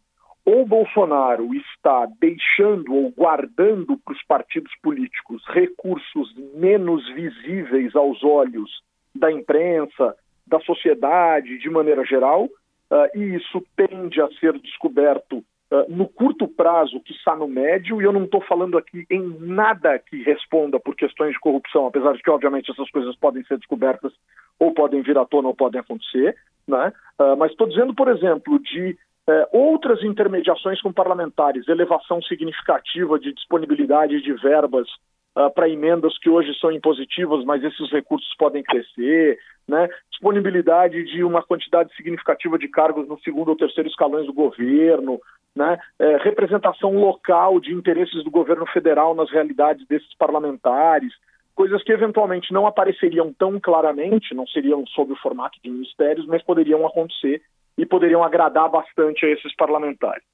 ou 0.48 0.64
Bolsonaro 0.64 1.54
está 1.54 2.08
deixando 2.18 2.94
ou 2.94 3.10
guardando 3.10 3.98
para 3.98 4.14
os 4.14 4.22
partidos 4.24 4.72
políticos 4.82 5.42
recursos 5.48 6.34
menos 6.54 7.06
visíveis 7.12 7.94
aos 7.94 8.24
olhos 8.24 8.82
da 9.14 9.30
imprensa, 9.30 10.16
da 10.46 10.58
sociedade 10.60 11.58
de 11.58 11.68
maneira 11.68 12.02
geral, 12.02 12.44
uh, 12.44 13.18
e 13.18 13.36
isso 13.36 13.62
tende 13.76 14.22
a 14.22 14.28
ser 14.40 14.58
descoberto 14.58 15.44
uh, 15.70 15.84
no 15.88 16.08
curto 16.08 16.48
prazo, 16.48 16.98
que 17.00 17.12
está 17.12 17.36
no 17.36 17.46
médio, 17.46 18.00
e 18.00 18.04
eu 18.04 18.12
não 18.12 18.24
estou 18.24 18.40
falando 18.40 18.78
aqui 18.78 19.04
em 19.10 19.20
nada 19.40 19.98
que 19.98 20.22
responda 20.22 20.80
por 20.80 20.96
questões 20.96 21.32
de 21.32 21.40
corrupção, 21.40 21.86
apesar 21.86 22.14
de 22.14 22.22
que, 22.22 22.30
obviamente, 22.30 22.70
essas 22.70 22.90
coisas 22.90 23.14
podem 23.16 23.44
ser 23.44 23.58
descobertas 23.58 24.14
ou 24.58 24.72
podem 24.72 25.02
vir 25.02 25.18
à 25.18 25.26
tona 25.26 25.48
ou 25.48 25.54
podem 25.54 25.80
acontecer, 25.80 26.34
né? 26.66 26.90
Uh, 27.20 27.36
mas 27.36 27.50
estou 27.50 27.68
dizendo, 27.68 27.94
por 27.94 28.08
exemplo, 28.08 28.58
de 28.60 28.96
é, 29.28 29.48
outras 29.52 30.02
intermediações 30.02 30.80
com 30.80 30.90
parlamentares, 30.90 31.68
elevação 31.68 32.22
significativa 32.22 33.18
de 33.18 33.34
disponibilidade 33.34 34.22
de 34.22 34.32
verbas 34.32 34.88
uh, 35.36 35.50
para 35.54 35.68
emendas 35.68 36.16
que 36.18 36.30
hoje 36.30 36.58
são 36.58 36.72
impositivas, 36.72 37.44
mas 37.44 37.62
esses 37.62 37.90
recursos 37.90 38.34
podem 38.38 38.62
crescer, 38.62 39.38
né? 39.68 39.86
disponibilidade 40.10 41.04
de 41.04 41.22
uma 41.22 41.42
quantidade 41.42 41.94
significativa 41.94 42.58
de 42.58 42.68
cargos 42.68 43.06
no 43.06 43.20
segundo 43.20 43.50
ou 43.50 43.56
terceiro 43.56 43.88
escalões 43.88 44.24
do 44.24 44.32
governo, 44.32 45.20
né? 45.54 45.78
É, 45.98 46.16
representação 46.18 46.94
local 46.94 47.60
de 47.60 47.74
interesses 47.74 48.24
do 48.24 48.30
governo 48.30 48.64
federal 48.66 49.14
nas 49.14 49.30
realidades 49.30 49.86
desses 49.86 50.14
parlamentares, 50.16 51.12
coisas 51.54 51.82
que 51.82 51.92
eventualmente 51.92 52.52
não 52.52 52.66
apareceriam 52.66 53.32
tão 53.38 53.60
claramente, 53.60 54.34
não 54.34 54.46
seriam 54.46 54.86
sob 54.86 55.12
o 55.12 55.16
formato 55.16 55.58
de 55.62 55.68
ministérios, 55.68 56.26
mas 56.26 56.42
poderiam 56.42 56.86
acontecer 56.86 57.42
e 57.78 57.86
poderiam 57.86 58.24
agradar 58.24 58.68
bastante 58.68 59.24
a 59.24 59.30
esses 59.30 59.54
parlamentares. 59.54 60.24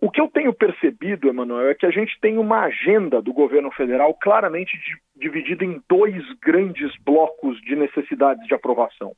O 0.00 0.10
que 0.10 0.20
eu 0.20 0.28
tenho 0.28 0.52
percebido, 0.52 1.28
Emanuel, 1.28 1.68
é 1.68 1.74
que 1.74 1.86
a 1.86 1.90
gente 1.90 2.18
tem 2.20 2.36
uma 2.36 2.62
agenda 2.62 3.22
do 3.22 3.32
governo 3.32 3.70
federal 3.70 4.12
claramente 4.14 4.76
dividida 5.16 5.64
em 5.64 5.80
dois 5.88 6.22
grandes 6.42 6.92
blocos 7.02 7.60
de 7.62 7.76
necessidades 7.76 8.46
de 8.46 8.54
aprovação. 8.54 9.12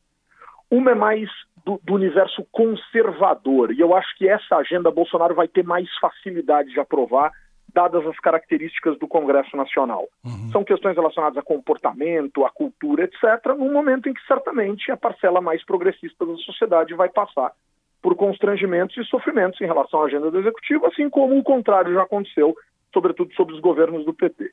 Uma 0.71 0.91
é 0.91 0.95
mais 0.95 1.29
do, 1.65 1.81
do, 1.83 1.95
universo 1.95 2.47
conservador. 2.53 3.73
E 3.73 3.81
eu 3.81 3.97
acho 3.97 4.17
que 4.17 4.29
essa 4.29 4.57
agenda 4.57 4.91
Bolsonaro 4.91 5.35
vai 5.35 5.49
ter 5.49 5.65
mais 5.65 5.89
facilidade 5.99 6.71
de 6.71 6.79
aprovar, 6.79 7.33
dadas 7.77 8.07
as 8.07 8.19
características 8.21 8.99
do 8.99 9.07
Congresso 9.07 9.55
Nacional. 9.55 10.09
Uhum. 10.25 10.51
São 10.51 10.65
questões 10.65 10.97
relacionadas 10.97 11.37
a 11.37 11.43
comportamento, 11.43 12.43
a 12.43 12.49
cultura, 12.49 13.05
etc., 13.05 13.55
num 13.55 13.71
momento 13.71 14.09
em 14.09 14.15
que 14.15 14.27
certamente 14.27 14.91
a 14.91 14.97
parcela 14.97 15.43
mais 15.43 15.63
progressista 15.63 16.25
da 16.25 16.35
sociedade 16.37 16.95
vai 16.95 17.11
passar 17.11 17.53
por 18.01 18.17
constrangimentos 18.17 18.97
e 18.97 19.05
sofrimentos 19.05 19.61
em 19.61 19.67
relação 19.67 20.01
à 20.01 20.07
agenda 20.07 20.31
do 20.31 20.39
Executivo, 20.39 20.87
assim 20.87 21.11
como 21.11 21.39
o 21.39 21.43
contrário 21.43 21.93
já 21.93 22.03
aconteceu, 22.03 22.57
sobretudo 22.95 23.35
sobre 23.35 23.55
os 23.55 23.61
governos 23.61 24.07
do 24.07 24.15
PT. 24.15 24.53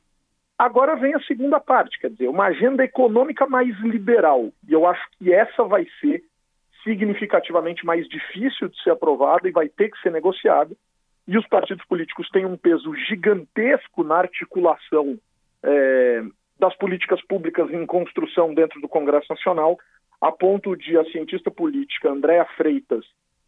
Agora 0.58 0.98
vem 0.98 1.16
a 1.16 1.22
segunda 1.22 1.62
parte, 1.62 1.98
quer 2.00 2.10
dizer, 2.10 2.28
uma 2.28 2.48
agenda 2.48 2.84
econômica 2.84 3.48
mais 3.48 3.74
liberal. 3.80 4.50
E 4.68 4.74
eu 4.74 4.86
acho 4.86 5.02
que 5.18 5.32
essa 5.32 5.64
vai 5.64 5.88
ser 6.02 6.22
significativamente 6.84 7.86
mais 7.86 8.06
difícil 8.10 8.68
de 8.68 8.84
ser 8.84 8.90
aprovada 8.90 9.48
e 9.48 9.52
vai 9.52 9.70
ter 9.70 9.90
que 9.90 10.02
ser 10.02 10.12
negociada. 10.12 10.76
E 11.28 11.38
os 11.38 11.48
partidos 11.48 11.86
políticos 11.86 12.30
têm 12.30 12.46
um 12.46 12.58
peso 12.58 12.94
gigantesco 12.96 14.04
na 14.04 14.16
articulação 14.16 15.18
é, 15.64 16.24
das 16.60 16.76
políticas 16.76 17.22
públicas 17.26 17.72
em 17.72 17.86
construção 17.86 18.54
dentro 18.54 18.80
do 18.82 18.88
Congresso 18.88 19.28
Nacional, 19.30 19.78
a 20.22 20.32
ponto 20.32 20.76
de 20.76 20.98
a 20.98 21.04
cientista 21.06 21.50
política 21.50 22.10
Andréa 22.10 22.46
Freitas, 22.58 23.06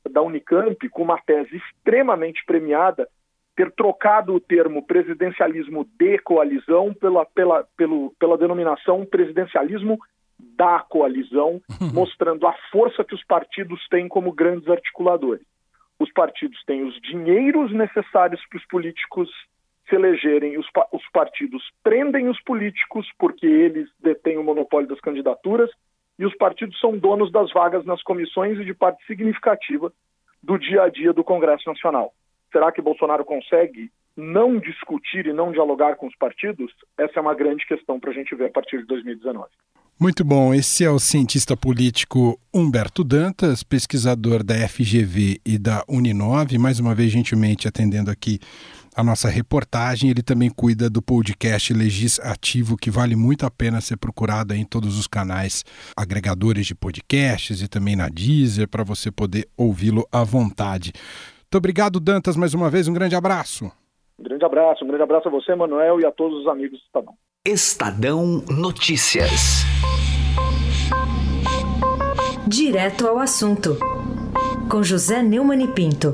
da 0.10 0.22
Unicamp, 0.22 0.90
com 0.90 1.04
uma 1.04 1.20
tese 1.20 1.56
extremamente 1.58 2.44
premiada, 2.46 3.08
ter 3.56 3.72
trocado 3.72 4.34
o 4.34 4.40
termo 4.40 4.86
presidencialismo 4.86 5.88
de 5.98 6.18
coalizão 6.20 6.94
pela, 6.94 7.26
pela, 7.26 7.66
pelo, 7.78 8.14
pela 8.20 8.38
denominação 8.38 9.06
presidencialismo 9.06 9.98
da 10.38 10.80
coalizão, 10.80 11.62
mostrando 11.94 12.46
a 12.46 12.54
força 12.72 13.04
que 13.04 13.16
os 13.16 13.24
partidos 13.24 13.88
têm 13.88 14.08
como 14.08 14.34
grandes 14.34 14.68
articuladores. 14.70 15.46
Os 16.00 16.12
partidos 16.12 16.62
têm 16.66 16.84
os 16.84 17.00
dinheiros 17.02 17.72
necessários 17.72 18.42
para 18.48 18.58
os 18.58 18.66
políticos 18.68 19.30
se 19.88 19.96
elegerem, 19.96 20.58
os, 20.58 20.68
os 20.92 21.08
partidos 21.12 21.64
prendem 21.84 22.28
os 22.28 22.42
políticos 22.42 23.08
porque 23.20 23.46
eles 23.46 23.90
detêm 24.00 24.38
o 24.38 24.44
monopólio 24.44 24.90
das 24.90 25.00
candidaturas 25.00 25.70
e 26.18 26.26
os 26.26 26.36
partidos 26.36 26.80
são 26.80 26.98
donos 26.98 27.32
das 27.32 27.52
vagas 27.52 27.86
nas 27.86 28.02
comissões 28.02 28.60
e 28.60 28.66
de 28.66 28.74
parte 28.74 29.06
significativa 29.06 29.92
do 30.42 30.58
dia 30.58 30.84
a 30.84 30.90
dia 30.90 31.14
do 31.14 31.24
Congresso 31.24 31.68
Nacional. 31.68 32.14
Será 32.52 32.72
que 32.72 32.82
Bolsonaro 32.82 33.26
consegue 33.26 33.92
não 34.16 34.58
discutir 34.58 35.28
e 35.28 35.34
não 35.34 35.52
dialogar 35.52 35.98
com 35.98 36.08
os 36.08 36.16
partidos? 36.16 36.72
Essa 36.98 37.20
é 37.20 37.22
uma 37.22 37.36
grande 37.36 37.66
questão 37.66 38.00
para 38.00 38.12
a 38.12 38.14
gente 38.14 38.34
ver 38.34 38.46
a 38.46 38.52
partir 38.52 38.80
de 38.80 38.86
2019. 38.86 39.50
Muito 39.98 40.26
bom. 40.26 40.54
Esse 40.54 40.84
é 40.84 40.90
o 40.90 41.00
cientista 41.00 41.56
político 41.56 42.38
Humberto 42.54 43.02
Dantas, 43.02 43.64
pesquisador 43.64 44.44
da 44.44 44.54
FGV 44.68 45.40
e 45.46 45.58
da 45.58 45.86
Uninove, 45.88 46.58
mais 46.58 46.82
uma 46.82 46.94
vez 46.94 47.14
gentilmente 47.14 47.66
atendendo 47.66 48.12
aqui 48.12 48.38
a 48.94 49.02
nossa 49.02 49.30
reportagem. 49.30 50.10
Ele 50.10 50.22
também 50.22 50.50
cuida 50.50 50.90
do 50.90 51.02
podcast 51.02 51.74
Legislativo, 51.74 52.76
que 52.76 52.92
vale 52.92 53.16
muito 53.16 53.46
a 53.46 53.50
pena 53.50 53.80
ser 53.80 53.96
procurado 53.96 54.54
em 54.54 54.66
todos 54.66 55.00
os 55.00 55.08
canais 55.08 55.64
agregadores 55.96 56.68
de 56.68 56.76
podcasts 56.76 57.62
e 57.62 57.68
também 57.70 57.96
na 57.96 58.10
Deezer, 58.10 58.68
para 58.68 58.84
você 58.84 59.10
poder 59.10 59.48
ouvi-lo 59.56 60.06
à 60.12 60.26
vontade. 60.26 60.92
Muito 61.44 61.58
obrigado, 61.58 62.02
Dantas, 62.02 62.36
mais 62.36 62.54
uma 62.54 62.70
vez. 62.70 62.90
Um 62.90 62.94
grande 62.94 63.16
abraço. 63.16 63.72
Um 64.20 64.24
grande 64.24 64.44
abraço, 64.44 64.84
um 64.84 64.88
grande 64.90 65.04
abraço 65.04 65.30
a 65.30 65.32
você, 65.32 65.56
Manuel, 65.56 66.02
e 66.02 66.06
a 66.06 66.12
todos 66.12 66.42
os 66.42 66.48
amigos 66.48 66.80
do 66.80 66.86
Estadão. 66.86 67.14
Estadão 67.48 68.44
Notícias. 68.50 69.62
Direto 72.48 73.08
ao 73.08 73.20
assunto. 73.20 73.78
Com 74.68 74.82
José 74.82 75.22
Neumann 75.22 75.64
e 75.64 75.68
Pinto. 75.68 76.12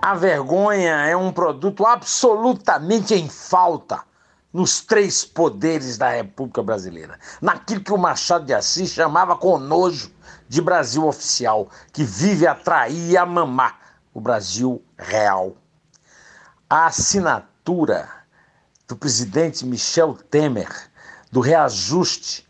A 0.00 0.14
vergonha 0.14 0.94
é 1.08 1.16
um 1.16 1.32
produto 1.32 1.84
absolutamente 1.84 3.14
em 3.14 3.28
falta 3.28 4.04
nos 4.52 4.80
três 4.80 5.24
poderes 5.24 5.98
da 5.98 6.08
República 6.10 6.62
Brasileira. 6.62 7.18
Naquilo 7.40 7.80
que 7.80 7.92
o 7.92 7.98
Machado 7.98 8.44
de 8.44 8.54
Assis 8.54 8.90
chamava 8.90 9.34
com 9.34 9.58
nojo 9.58 10.12
de 10.48 10.62
Brasil 10.62 11.04
oficial, 11.04 11.68
que 11.92 12.04
vive 12.04 12.46
a 12.46 12.54
trair 12.54 13.10
e 13.10 13.16
a 13.16 13.26
mamar 13.26 13.76
o 14.14 14.20
Brasil 14.20 14.80
real. 14.96 15.56
A 16.74 16.86
assinatura 16.86 18.08
do 18.88 18.96
presidente 18.96 19.66
Michel 19.66 20.16
Temer 20.30 20.70
do 21.30 21.38
reajuste 21.40 22.48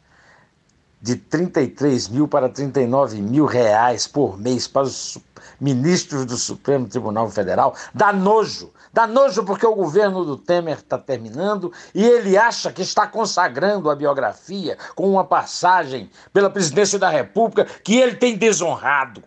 de 1.01 1.17
33 1.17 2.07
mil 2.07 2.29
para 2.29 2.49
39 2.49 3.21
mil 3.21 3.47
reais 3.47 4.07
por 4.07 4.39
mês 4.39 4.69
para 4.69 4.83
os 4.83 5.19
ministros 5.61 6.25
do 6.25 6.37
Supremo 6.37 6.87
Tribunal 6.87 7.29
Federal 7.31 7.75
dá 7.93 8.13
nojo. 8.13 8.73
Dá 8.93 9.09
nojo 9.09 9.43
porque 9.43 9.67
o 9.67 9.75
governo 9.75 10.25
do 10.25 10.37
Temer 10.37 10.77
está 10.77 10.97
terminando 10.99 11.73
e 11.93 12.05
ele 12.05 12.39
acha 12.39 12.71
que 12.71 12.83
está 12.83 13.09
consagrando 13.09 13.91
a 13.91 13.97
biografia 13.97 14.79
com 14.95 15.11
uma 15.11 15.25
passagem 15.25 16.09
pela 16.33 16.49
presidência 16.49 16.97
da 16.97 17.11
República 17.11 17.65
que 17.83 17.97
ele 17.97 18.15
tem 18.15 18.39
desonrado. 18.39 19.25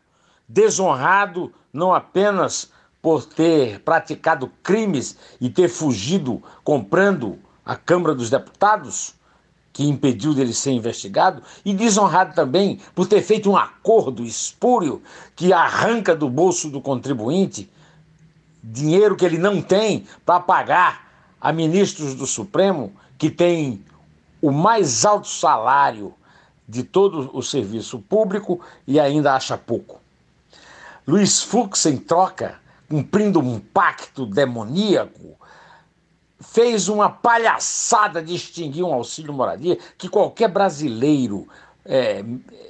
Desonrado 0.48 1.54
não 1.74 1.94
apenas 1.94 2.74
por 3.06 3.24
ter 3.24 3.82
praticado 3.82 4.52
crimes 4.64 5.16
e 5.40 5.48
ter 5.48 5.70
fugido 5.70 6.42
comprando 6.64 7.38
a 7.64 7.76
Câmara 7.76 8.16
dos 8.16 8.32
Deputados, 8.32 9.14
que 9.72 9.88
impediu 9.88 10.34
dele 10.34 10.56
ser 10.56 10.72
investigado, 10.72 11.44
e 11.64 11.72
desonrado 11.72 12.34
também 12.34 12.80
por 12.96 13.06
ter 13.06 13.22
feito 13.22 13.48
um 13.48 13.56
acordo 13.56 14.26
espúrio 14.26 15.04
que 15.36 15.54
arranca 15.54 16.16
do 16.16 16.28
bolso 16.28 16.68
do 16.68 16.82
contribuinte 16.82 17.72
dinheiro 18.64 19.16
que 19.16 19.24
ele 19.24 19.38
não 19.38 19.62
tem 19.62 20.08
para 20.26 20.40
pagar 20.40 21.08
a 21.40 21.54
ministros 21.54 22.16
do 22.16 22.26
Supremo 22.26 22.92
que 23.20 23.30
têm 23.30 23.86
o 24.42 24.50
mais 24.50 25.06
alto 25.06 25.28
salário 25.28 26.12
de 26.68 26.82
todo 26.82 27.30
o 27.38 27.44
serviço 27.44 28.00
público 28.00 28.62
e 28.88 29.00
ainda 29.00 29.36
acha 29.36 29.56
pouco. 29.56 30.02
Luiz 31.08 31.44
Fux, 31.44 31.86
em 31.86 31.98
troca, 31.98 32.65
cumprindo 32.90 33.40
um 33.40 33.60
pacto 33.60 34.26
demoníaco, 34.26 35.38
fez 36.40 36.88
uma 36.90 37.10
palhaçada 37.10 38.22
de 38.22 38.36
extinguir 38.36 38.84
um 38.84 38.94
auxílio 38.94 39.34
moradia 39.34 39.78
que 39.98 40.10
qualquer 40.10 40.50
brasileiro 40.50 41.48
é, 41.86 42.24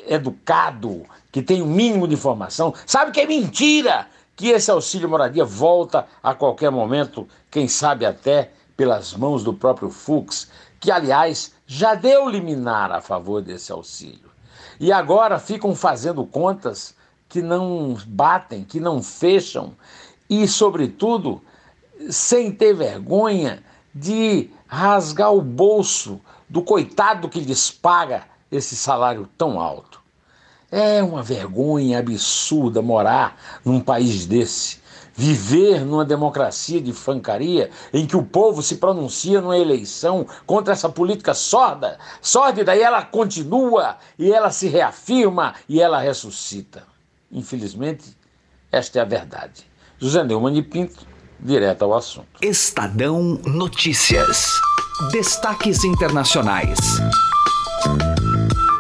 educado, 0.08 1.04
que 1.32 1.42
tem 1.42 1.62
o 1.62 1.66
um 1.66 1.70
mínimo 1.70 2.08
de 2.08 2.14
informação, 2.14 2.74
sabe 2.86 3.12
que 3.12 3.22
é 3.22 3.26
mentira 3.26 4.08
que 4.36 4.50
esse 4.50 4.70
auxílio 4.70 5.10
moradia 5.10 5.46
volta 5.46 6.06
a 6.22 6.34
qualquer 6.34 6.70
momento, 6.70 7.28
quem 7.50 7.68
sabe 7.68 8.06
até 8.06 8.52
pelas 8.76 9.14
mãos 9.14 9.44
do 9.44 9.54
próprio 9.54 9.90
Fux, 9.90 10.50
que 10.80 10.92
aliás 10.92 11.54
já 11.66 11.96
deu 11.96 12.30
liminar 12.30 12.92
a 12.92 13.02
favor 13.02 13.42
desse 13.42 13.72
auxílio. 13.72 14.30
E 14.80 14.92
agora 14.92 15.40
ficam 15.40 15.74
fazendo 15.74 16.26
contas 16.26 16.94
que 17.30 17.42
não 17.42 17.98
batem, 18.08 18.64
que 18.64 18.80
não 18.80 19.02
fecham 19.02 19.74
e, 20.30 20.48
sobretudo, 20.48 21.42
sem 22.10 22.52
ter 22.52 22.74
vergonha 22.74 23.64
de 23.94 24.50
rasgar 24.68 25.34
o 25.34 25.42
bolso 25.42 26.20
do 26.50 26.62
coitado 26.62 27.30
que 27.30 27.40
lhes 27.40 27.72
paga 27.72 28.24
esse 28.52 28.76
salário 28.76 29.30
tão 29.38 29.60
alto. 29.60 30.02
É 30.72 31.02
uma 31.02 31.24
vergonha 31.24 32.00
absurda 32.00 32.82
morar 32.82 33.60
num 33.64 33.80
país 33.80 34.26
desse. 34.26 34.84
Viver 35.18 35.86
numa 35.86 36.04
democracia 36.04 36.82
de 36.82 36.92
fancaria 36.92 37.70
em 37.94 38.06
que 38.06 38.18
o 38.18 38.26
povo 38.26 38.62
se 38.62 38.76
pronuncia 38.76 39.40
numa 39.40 39.58
eleição 39.58 40.28
contra 40.46 40.74
essa 40.74 40.90
política 40.90 41.34
sorda, 41.34 41.98
sórdida, 42.22 42.76
e 42.76 42.82
ela 42.82 43.02
continua, 43.02 43.98
e 44.20 44.30
ela 44.30 44.52
se 44.52 44.68
reafirma, 44.68 45.56
e 45.70 45.80
ela 45.80 46.02
ressuscita. 46.02 46.84
Infelizmente, 47.32 48.18
esta 48.70 49.00
é 49.00 49.02
a 49.02 49.06
verdade. 49.06 49.66
José 50.00 50.24
Neumann 50.24 50.54
de 50.54 50.62
Pinto, 50.62 51.06
direto 51.40 51.84
ao 51.84 51.94
assunto. 51.94 52.28
Estadão 52.42 53.40
Notícias. 53.46 54.60
Destaques 55.12 55.84
internacionais. 55.84 56.78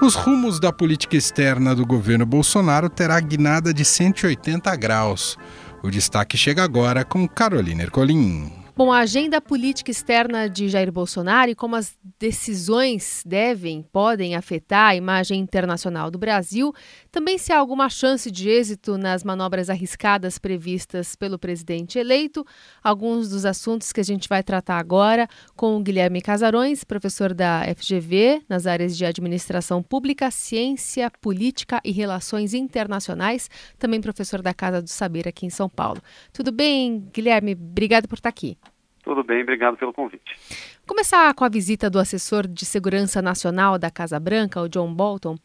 Os 0.01 0.13
rumos 0.13 0.59
da 0.59 0.73
política 0.73 1.15
externa 1.15 1.73
do 1.73 1.85
governo 1.85 2.25
Bolsonaro 2.25 2.89
terá 2.89 3.19
guinada 3.19 3.73
de 3.73 3.85
180 3.85 4.75
graus. 4.75 5.37
O 5.81 5.89
destaque 5.89 6.37
chega 6.37 6.63
agora 6.63 7.05
com 7.05 7.27
Carolina 7.27 7.83
Ercolim. 7.83 8.65
Bom, 8.77 8.91
a 8.91 8.99
agenda 8.99 9.39
política 9.39 9.89
externa 9.89 10.49
de 10.49 10.67
Jair 10.67 10.91
Bolsonaro 10.91 11.49
e 11.49 11.55
como 11.55 11.77
as 11.77 11.97
decisões 12.19 13.23
devem, 13.25 13.81
podem 13.89 14.35
afetar 14.35 14.89
a 14.89 14.95
imagem 14.97 15.39
internacional 15.39 16.11
do 16.11 16.17
Brasil, 16.17 16.73
também 17.15 17.37
se 17.37 17.53
há 17.53 17.57
alguma 17.57 17.89
chance 17.89 18.29
de 18.29 18.49
êxito 18.49 18.97
nas 18.97 19.23
manobras 19.23 19.69
arriscadas 19.69 20.37
previstas 20.37 21.15
pelo 21.15 21.39
presidente 21.39 21.97
eleito, 21.97 22.45
alguns 22.83 23.29
dos 23.29 23.45
assuntos 23.45 23.93
que 23.93 24.01
a 24.01 24.03
gente 24.03 24.27
vai 24.27 24.43
tratar 24.43 24.77
agora 24.79 25.25
com 25.55 25.77
o 25.77 25.79
Guilherme 25.79 26.21
Casarões, 26.21 26.83
professor 26.83 27.33
da 27.33 27.61
FGV, 27.73 28.43
nas 28.49 28.67
áreas 28.67 28.97
de 28.97 29.05
administração 29.05 29.81
pública, 29.81 30.29
ciência, 30.29 31.09
política 31.21 31.79
e 31.85 31.91
relações 31.93 32.53
internacionais, 32.53 33.49
também 33.79 34.01
professor 34.01 34.41
da 34.41 34.53
Casa 34.53 34.81
do 34.81 34.89
Saber 34.89 35.25
aqui 35.25 35.45
em 35.45 35.49
São 35.49 35.69
Paulo. 35.69 36.01
Tudo 36.33 36.51
bem, 36.51 37.07
Guilherme? 37.13 37.53
Obrigado 37.53 38.09
por 38.09 38.15
estar 38.15 38.27
aqui. 38.27 38.57
Tudo 39.05 39.23
bem, 39.23 39.43
obrigado 39.43 39.77
pelo 39.77 39.93
convite. 39.93 40.35
Começar 40.87 41.33
com 41.33 41.43
a 41.43 41.49
visita 41.49 41.89
do 41.89 41.97
assessor 41.97 42.47
de 42.47 42.63
segurança 42.63 43.19
nacional 43.19 43.79
da 43.79 43.89
Casa 43.89 44.19
Branca, 44.19 44.61
o 44.61 44.69
John 44.69 44.93
Bolton. 44.93 45.35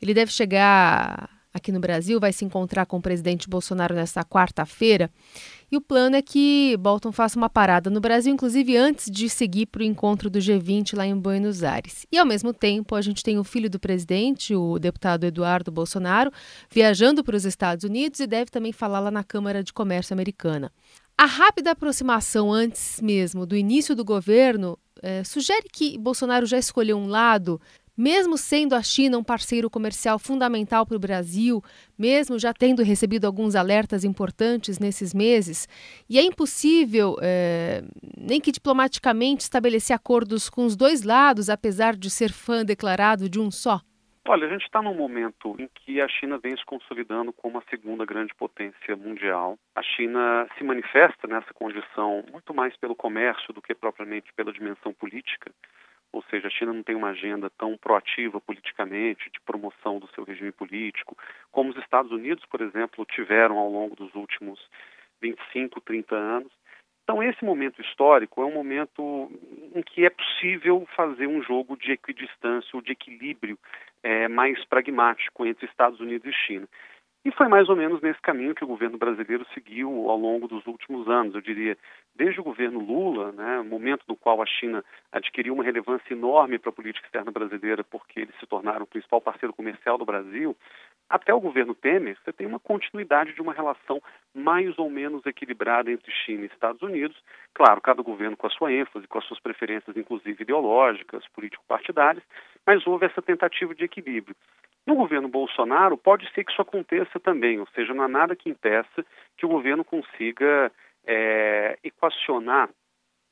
Ele 0.00 0.14
deve 0.14 0.32
chegar 0.32 1.28
aqui 1.52 1.70
no 1.70 1.78
Brasil, 1.78 2.18
vai 2.18 2.32
se 2.32 2.46
encontrar 2.46 2.86
com 2.86 2.96
o 2.96 3.02
presidente 3.02 3.46
Bolsonaro 3.46 3.94
nesta 3.94 4.24
quarta-feira. 4.24 5.10
E 5.70 5.76
o 5.76 5.82
plano 5.82 6.16
é 6.16 6.22
que 6.22 6.78
Bolton 6.78 7.12
faça 7.12 7.36
uma 7.38 7.50
parada 7.50 7.90
no 7.90 8.00
Brasil, 8.00 8.32
inclusive 8.32 8.74
antes 8.74 9.10
de 9.10 9.28
seguir 9.28 9.66
para 9.66 9.80
o 9.80 9.84
encontro 9.84 10.30
do 10.30 10.38
G20 10.38 10.96
lá 10.96 11.06
em 11.06 11.14
Buenos 11.14 11.62
Aires. 11.62 12.06
E 12.10 12.16
ao 12.16 12.24
mesmo 12.24 12.54
tempo, 12.54 12.94
a 12.94 13.02
gente 13.02 13.22
tem 13.22 13.38
o 13.38 13.44
filho 13.44 13.68
do 13.68 13.78
presidente, 13.78 14.54
o 14.54 14.78
deputado 14.78 15.24
Eduardo 15.24 15.70
Bolsonaro, 15.70 16.32
viajando 16.70 17.22
para 17.22 17.36
os 17.36 17.44
Estados 17.44 17.84
Unidos 17.84 18.18
e 18.20 18.26
deve 18.26 18.50
também 18.50 18.72
falar 18.72 19.00
lá 19.00 19.10
na 19.10 19.22
Câmara 19.22 19.62
de 19.62 19.74
Comércio 19.74 20.14
americana. 20.14 20.72
A 21.18 21.24
rápida 21.24 21.70
aproximação 21.70 22.52
antes 22.52 23.00
mesmo 23.00 23.46
do 23.46 23.56
início 23.56 23.94
do 23.94 24.04
governo 24.04 24.78
é, 25.02 25.24
sugere 25.24 25.68
que 25.72 25.98
Bolsonaro 25.98 26.46
já 26.46 26.58
escolheu 26.58 26.96
um 26.96 27.06
lado, 27.06 27.60
mesmo 27.96 28.36
sendo 28.36 28.74
a 28.74 28.82
China 28.82 29.16
um 29.16 29.24
parceiro 29.24 29.70
comercial 29.70 30.18
fundamental 30.18 30.84
para 30.84 30.96
o 30.96 31.00
Brasil, 31.00 31.64
mesmo 31.96 32.38
já 32.38 32.52
tendo 32.52 32.82
recebido 32.82 33.24
alguns 33.24 33.54
alertas 33.54 34.04
importantes 34.04 34.78
nesses 34.78 35.14
meses, 35.14 35.66
e 36.08 36.18
é 36.18 36.22
impossível, 36.22 37.16
é, 37.22 37.82
nem 38.16 38.40
que 38.40 38.52
diplomaticamente, 38.52 39.44
estabelecer 39.44 39.96
acordos 39.96 40.50
com 40.50 40.66
os 40.66 40.76
dois 40.76 41.02
lados, 41.02 41.48
apesar 41.48 41.96
de 41.96 42.10
ser 42.10 42.32
fã 42.32 42.64
declarado 42.64 43.28
de 43.28 43.40
um 43.40 43.50
só? 43.50 43.80
Olha, 44.28 44.48
a 44.48 44.50
gente 44.50 44.64
está 44.64 44.82
num 44.82 44.92
momento 44.94 45.54
em 45.56 45.68
que 45.68 46.00
a 46.00 46.08
China 46.08 46.36
vem 46.36 46.56
se 46.56 46.64
consolidando 46.64 47.32
como 47.32 47.58
a 47.58 47.62
segunda 47.70 48.04
grande 48.04 48.34
potência 48.34 48.96
mundial. 48.96 49.56
A 49.72 49.82
China 49.84 50.48
se 50.58 50.64
manifesta 50.64 51.28
nessa 51.28 51.54
condição 51.54 52.24
muito 52.32 52.52
mais 52.52 52.76
pelo 52.76 52.96
comércio 52.96 53.52
do 53.52 53.62
que 53.62 53.72
propriamente 53.72 54.32
pela 54.34 54.52
dimensão 54.52 54.92
política. 54.92 55.52
Ou 56.12 56.24
seja, 56.24 56.48
a 56.48 56.50
China 56.50 56.72
não 56.72 56.82
tem 56.82 56.96
uma 56.96 57.10
agenda 57.10 57.48
tão 57.50 57.76
proativa 57.76 58.40
politicamente, 58.40 59.30
de 59.30 59.40
promoção 59.42 60.00
do 60.00 60.08
seu 60.08 60.24
regime 60.24 60.50
político, 60.50 61.16
como 61.52 61.70
os 61.70 61.76
Estados 61.76 62.10
Unidos, 62.10 62.44
por 62.46 62.60
exemplo, 62.60 63.04
tiveram 63.04 63.56
ao 63.58 63.70
longo 63.70 63.94
dos 63.94 64.12
últimos 64.16 64.58
25, 65.22 65.80
30 65.82 66.16
anos. 66.16 66.52
Então, 67.04 67.22
esse 67.22 67.44
momento 67.44 67.80
histórico 67.80 68.42
é 68.42 68.44
um 68.44 68.52
momento 68.52 69.30
em 69.72 69.80
que 69.80 70.04
é 70.04 70.10
possível 70.10 70.84
fazer 70.96 71.28
um 71.28 71.40
jogo 71.40 71.76
de 71.76 71.92
equidistância 71.92 72.70
ou 72.74 72.82
de 72.82 72.90
equilíbrio 72.90 73.56
é, 74.06 74.28
mais 74.28 74.64
pragmático 74.66 75.44
entre 75.44 75.66
Estados 75.66 75.98
Unidos 75.98 76.24
e 76.28 76.32
China. 76.32 76.68
E 77.24 77.32
foi 77.32 77.48
mais 77.48 77.68
ou 77.68 77.74
menos 77.74 78.00
nesse 78.00 78.20
caminho 78.20 78.54
que 78.54 78.62
o 78.62 78.68
governo 78.68 78.96
brasileiro 78.96 79.44
seguiu 79.52 80.08
ao 80.08 80.16
longo 80.16 80.46
dos 80.46 80.64
últimos 80.64 81.08
anos. 81.08 81.34
Eu 81.34 81.40
diria, 81.40 81.76
desde 82.14 82.40
o 82.40 82.44
governo 82.44 82.78
Lula, 82.78 83.32
né, 83.32 83.62
momento 83.62 84.04
no 84.06 84.14
qual 84.14 84.40
a 84.40 84.46
China 84.46 84.84
adquiriu 85.10 85.54
uma 85.54 85.64
relevância 85.64 86.14
enorme 86.14 86.56
para 86.56 86.70
a 86.70 86.72
política 86.72 87.04
externa 87.04 87.32
brasileira, 87.32 87.82
porque 87.82 88.20
eles 88.20 88.38
se 88.38 88.46
tornaram 88.46 88.84
o 88.84 88.86
principal 88.86 89.20
parceiro 89.20 89.52
comercial 89.52 89.98
do 89.98 90.04
Brasil, 90.04 90.56
até 91.08 91.32
o 91.34 91.40
governo 91.40 91.74
Temer, 91.74 92.16
você 92.24 92.32
tem 92.32 92.46
uma 92.46 92.58
continuidade 92.58 93.32
de 93.32 93.40
uma 93.40 93.52
relação 93.52 94.02
mais 94.34 94.76
ou 94.76 94.90
menos 94.90 95.24
equilibrada 95.24 95.90
entre 95.90 96.12
China 96.12 96.42
e 96.42 96.46
Estados 96.46 96.82
Unidos. 96.82 97.16
Claro, 97.54 97.80
cada 97.80 98.02
governo 98.02 98.36
com 98.36 98.46
a 98.46 98.50
sua 98.50 98.72
ênfase, 98.72 99.06
com 99.06 99.18
as 99.18 99.24
suas 99.24 99.40
preferências, 99.40 99.96
inclusive 99.96 100.42
ideológicas, 100.42 101.26
político-partidárias, 101.28 102.24
mas 102.66 102.86
houve 102.86 103.06
essa 103.06 103.22
tentativa 103.22 103.74
de 103.74 103.84
equilíbrio. 103.84 104.34
No 104.86 104.94
governo 104.94 105.28
Bolsonaro, 105.28 105.96
pode 105.96 106.30
ser 106.32 106.44
que 106.44 106.52
isso 106.52 106.62
aconteça 106.62 107.18
também, 107.18 107.58
ou 107.58 107.66
seja, 107.74 107.92
não 107.92 108.04
há 108.04 108.08
nada 108.08 108.36
que 108.36 108.48
impeça 108.48 109.04
que 109.36 109.44
o 109.44 109.48
governo 109.48 109.84
consiga 109.84 110.70
é, 111.06 111.78
equacionar 111.82 112.68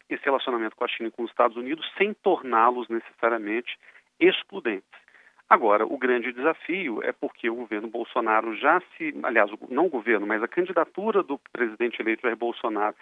esse 0.09 0.25
relacionamento 0.25 0.77
com 0.77 0.85
a 0.85 0.89
China 0.89 1.09
e 1.09 1.13
com 1.13 1.23
os 1.23 1.31
Estados 1.31 1.57
Unidos 1.57 1.91
sem 1.97 2.13
torná-los 2.15 2.89
necessariamente 2.89 3.77
excludentes. 4.21 5.05
Agora, 5.49 5.85
o 5.85 5.99
grande 5.99 6.33
desafio 6.33 7.03
é 7.03 7.13
porque 7.13 7.51
o 7.51 7.55
governo 7.55 7.87
Bolsonaro 7.87 8.57
já 8.57 8.81
se, 8.97 9.15
aliás, 9.23 9.51
não 9.69 9.87
o 9.87 9.91
governo, 9.91 10.27
mas 10.27 10.43
a 10.43 10.49
candidatura 10.49 11.23
do 11.23 11.39
presidente 11.53 12.01
eleito 12.01 12.23
Jair 12.23 12.37
Bolsonaro, 12.37 12.97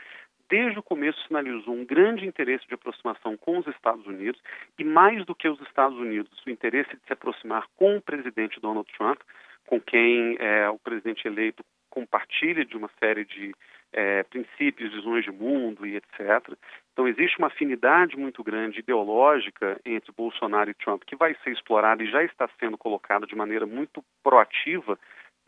desde 0.53 0.79
o 0.79 0.83
começo 0.83 1.19
sinalizou 1.27 1.75
um 1.75 1.83
grande 1.83 2.27
interesse 2.27 2.69
de 2.69 2.75
aproximação 2.75 3.39
com 3.39 3.57
os 3.57 3.67
Estados 3.69 4.07
Unidos 4.07 4.39
e 4.79 4.85
mais 4.85 5.25
do 5.25 5.35
que 5.35 5.49
os 5.49 5.59
Estados 5.63 5.97
Unidos, 5.97 6.31
o 6.47 6.51
interesse 6.51 6.91
de 6.91 7.01
se 7.07 7.13
aproximar 7.15 7.65
com 7.75 7.97
o 7.97 8.03
presidente 8.03 8.61
Donald 8.61 8.87
Trump, 8.93 9.19
com 9.67 9.81
quem 9.81 10.37
é, 10.39 10.69
o 10.69 10.79
presidente 10.79 11.27
eleito 11.27 11.65
compartilha 11.89 12.67
de 12.67 12.77
uma 12.77 12.91
série 13.01 13.25
de 13.25 13.55
é, 13.95 14.25
princípios, 14.25 14.93
visões 14.93 15.25
de 15.25 15.33
mundo 15.33 15.87
e 15.87 15.97
etc. 15.97 16.55
Então 16.93 17.09
existe 17.09 17.39
uma 17.39 17.47
afinidade 17.47 18.15
muito 18.19 18.45
grande 18.45 18.81
ideológica 18.81 19.81
entre 19.87 20.13
Bolsonaro 20.13 20.69
e 20.69 20.75
Trump 20.75 21.03
que 21.07 21.17
vai 21.17 21.35
ser 21.43 21.53
explorada 21.53 22.03
e 22.03 22.11
já 22.11 22.23
está 22.25 22.47
sendo 22.61 22.77
colocada 22.77 23.27
de 23.27 23.35
maneira 23.35 23.65
muito 23.65 24.05
proativa 24.23 24.99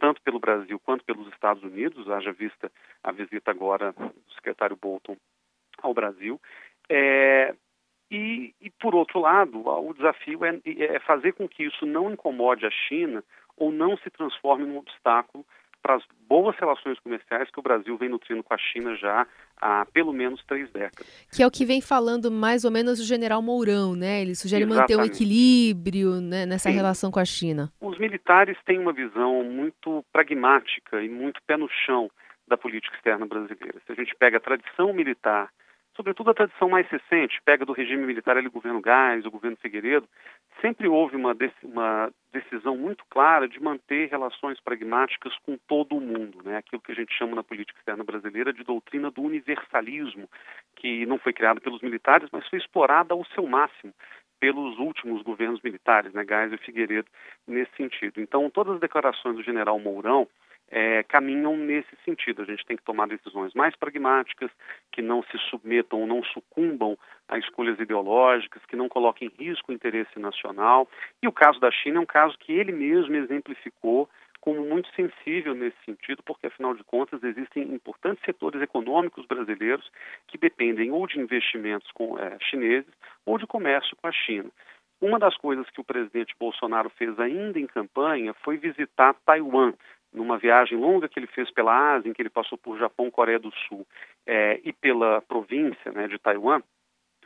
tanto 0.05 0.21
pelo 0.21 0.39
Brasil 0.39 0.79
quanto 0.79 1.03
pelos 1.03 1.27
Estados 1.29 1.63
Unidos, 1.63 2.11
haja 2.11 2.31
vista 2.31 2.71
a 3.03 3.11
visita 3.11 3.51
agora 3.51 3.93
do 3.93 4.33
secretário 4.35 4.77
Bolton 4.77 5.17
ao 5.81 5.95
Brasil. 5.95 6.39
É, 6.91 7.55
e, 8.11 8.55
e, 8.61 8.69
por 8.69 8.95
outro 8.95 9.21
lado, 9.21 9.67
o 9.67 9.95
desafio 9.95 10.45
é, 10.45 10.61
é 10.67 11.01
fazer 11.01 11.33
com 11.33 11.49
que 11.49 11.65
isso 11.65 11.87
não 11.87 12.13
incomode 12.13 12.67
a 12.67 12.71
China 12.71 13.25
ou 13.57 13.73
não 13.73 13.97
se 13.97 14.11
transforme 14.11 14.67
num 14.67 14.77
obstáculo 14.77 15.43
para 15.85 15.97
as 15.97 16.03
boas 16.27 16.57
relações 16.57 16.99
comerciais 17.01 17.51
que 17.51 17.61
o 17.61 17.63
Brasil 17.63 17.95
vem 17.99 18.09
nutrindo 18.09 18.43
com 18.43 18.55
a 18.55 18.57
China 18.57 18.97
já 18.97 19.27
há 19.61 19.85
pelo 19.93 20.15
menos 20.15 20.43
três 20.47 20.73
décadas. 20.73 21.29
Que 21.31 21.43
é 21.43 21.47
o 21.47 21.51
que 21.51 21.67
vem 21.67 21.83
falando 21.83 22.31
mais 22.31 22.65
ou 22.65 22.71
menos 22.71 22.99
o 22.99 23.05
general 23.05 23.43
Mourão, 23.43 23.95
né? 23.95 24.23
Ele 24.23 24.35
sugere 24.35 24.65
Exatamente. 24.65 24.97
manter 24.97 24.97
um 24.97 25.05
equilíbrio 25.05 26.23
né, 26.23 26.47
nessa 26.47 26.71
Sim. 26.71 26.75
relação 26.75 27.11
com 27.11 27.21
a 27.21 27.25
China. 27.27 27.71
Os 27.83 27.99
militares 27.99 28.57
têm 28.65 28.79
uma 28.79 28.95
visão 28.95 29.45
muito 29.45 30.03
pragmática 30.11 31.03
e 31.03 31.09
muito 31.09 31.43
pé 31.47 31.59
no 31.59 31.69
chão 31.85 32.11
da 32.49 32.57
política 32.57 32.97
externa 32.97 33.27
brasileira. 33.27 33.79
Se 33.87 33.93
a 33.93 33.95
gente 33.95 34.15
pega 34.19 34.39
a 34.39 34.41
tradição 34.41 34.91
militar 34.95 35.51
sobretudo 35.97 36.31
a 36.31 36.35
tradição 36.35 36.69
mais 36.69 36.87
recente, 36.89 37.41
pega 37.45 37.65
do 37.65 37.73
regime 37.73 38.05
militar 38.05 38.37
ali, 38.37 38.49
o 38.49 38.53
governo 38.53 38.81
Gás, 38.81 39.25
o 39.25 39.31
governo 39.31 39.57
Figueiredo, 39.57 40.09
sempre 40.61 40.89
houve 40.89 41.17
uma, 41.17 41.37
uma 41.63 42.13
decisão 42.33 42.77
muito 42.77 43.05
clara 43.09 43.49
de 43.49 43.63
manter 43.63 44.09
relações 44.09 44.61
pragmáticas 44.61 45.33
com 45.45 45.57
todo 45.69 45.97
o 45.97 46.01
mundo, 46.01 46.39
né? 46.45 46.59
aquilo 46.59 46.83
que 46.83 46.93
a 46.93 46.95
gente 46.95 47.17
chama 47.17 47.37
na 47.37 47.43
política 47.43 47.79
externa 47.79 48.05
brasileira 48.05 48.53
de 48.53 48.65
doutrina 48.65 49.11
do 49.11 49.23
universalismo, 49.23 50.29
que 50.77 51.07
não 51.07 51.19
foi 51.19 51.33
criada 51.33 51.61
pelos 51.61 51.81
militares, 51.81 52.29
mas 52.33 52.47
foi 52.49 52.59
explorada 52.59 53.15
ao 53.15 53.25
seu 53.27 53.47
máximo 53.47 53.93
pelos 54.41 54.79
últimos 54.79 55.23
governos 55.23 55.63
militares, 55.63 56.13
né, 56.13 56.25
Gás 56.25 56.53
e 56.53 56.59
Figueiredo, 56.59 57.09
nesse 57.47 57.75
sentido. 57.77 58.21
Então, 58.21 58.51
todas 58.51 58.75
as 58.75 58.81
declarações 58.81 59.37
do 59.37 59.43
general 59.43 59.79
Mourão, 59.79 60.29
é, 60.71 61.03
caminham 61.05 61.57
nesse 61.57 61.95
sentido. 62.05 62.43
A 62.43 62.45
gente 62.45 62.65
tem 62.65 62.77
que 62.77 62.85
tomar 62.85 63.07
decisões 63.09 63.53
mais 63.55 63.75
pragmáticas, 63.77 64.51
que 64.93 65.03
não 65.03 65.23
se 65.25 65.39
submetam 65.51 66.01
ou 66.01 66.07
não 66.07 66.23
sucumbam 66.25 66.99
a 67.29 67.39
escolhas 67.39 67.79
ideológicas, 67.79 68.65
que 68.67 68.77
não 68.77 68.89
coloquem 68.89 69.29
em 69.29 69.45
risco 69.45 69.71
o 69.71 69.75
interesse 69.75 70.19
nacional. 70.19 70.89
E 71.23 71.29
o 71.29 71.33
caso 71.33 71.61
da 71.61 71.71
China 71.71 71.99
é 71.99 72.01
um 72.01 72.07
caso 72.07 72.37
que 72.39 72.53
ele 72.53 72.73
mesmo 72.73 73.15
exemplificou 73.17 74.09
como 74.45 74.63
muito 74.63 74.95
sensível 74.95 75.55
nesse 75.55 75.77
sentido, 75.87 76.23
porque 76.23 76.49
afinal 76.49 76.75
de 76.75 76.85
contas 76.85 77.23
existem 77.25 77.63
importantes 77.73 78.23
setores 78.27 78.61
econômicos 78.61 79.25
brasileiros 79.25 79.91
que 80.29 80.37
dependem 80.37 80.91
ou 80.91 81.07
de 81.07 81.19
investimentos 81.19 81.91
com, 81.93 82.19
é, 82.19 82.37
chineses 82.43 82.93
ou 83.25 83.39
de 83.39 83.47
comércio 83.47 83.97
com 83.97 84.07
a 84.07 84.13
China. 84.13 84.51
Uma 85.01 85.19
das 85.19 85.35
coisas 85.37 85.69
que 85.71 85.81
o 85.81 85.85
presidente 85.85 86.35
Bolsonaro 86.39 86.91
fez 86.91 87.19
ainda 87.19 87.59
em 87.59 87.67
campanha 87.67 88.35
foi 88.45 88.59
visitar 88.59 89.15
Taiwan, 89.25 89.73
numa 90.15 90.39
viagem 90.39 90.79
longa 90.79 91.09
que 91.09 91.19
ele 91.19 91.27
fez 91.27 91.51
pela 91.51 91.95
Ásia, 91.95 92.09
em 92.09 92.13
que 92.13 92.23
ele 92.23 92.31
passou 92.31 92.57
por 92.57 92.79
Japão, 92.79 93.11
Coreia 93.11 93.39
do 93.39 93.53
Sul 93.69 93.87
é, 94.27 94.61
e 94.65 94.73
pela 94.73 95.21
província 95.23 95.91
né, 95.93 96.07
de 96.07 96.19
Taiwan, 96.19 96.63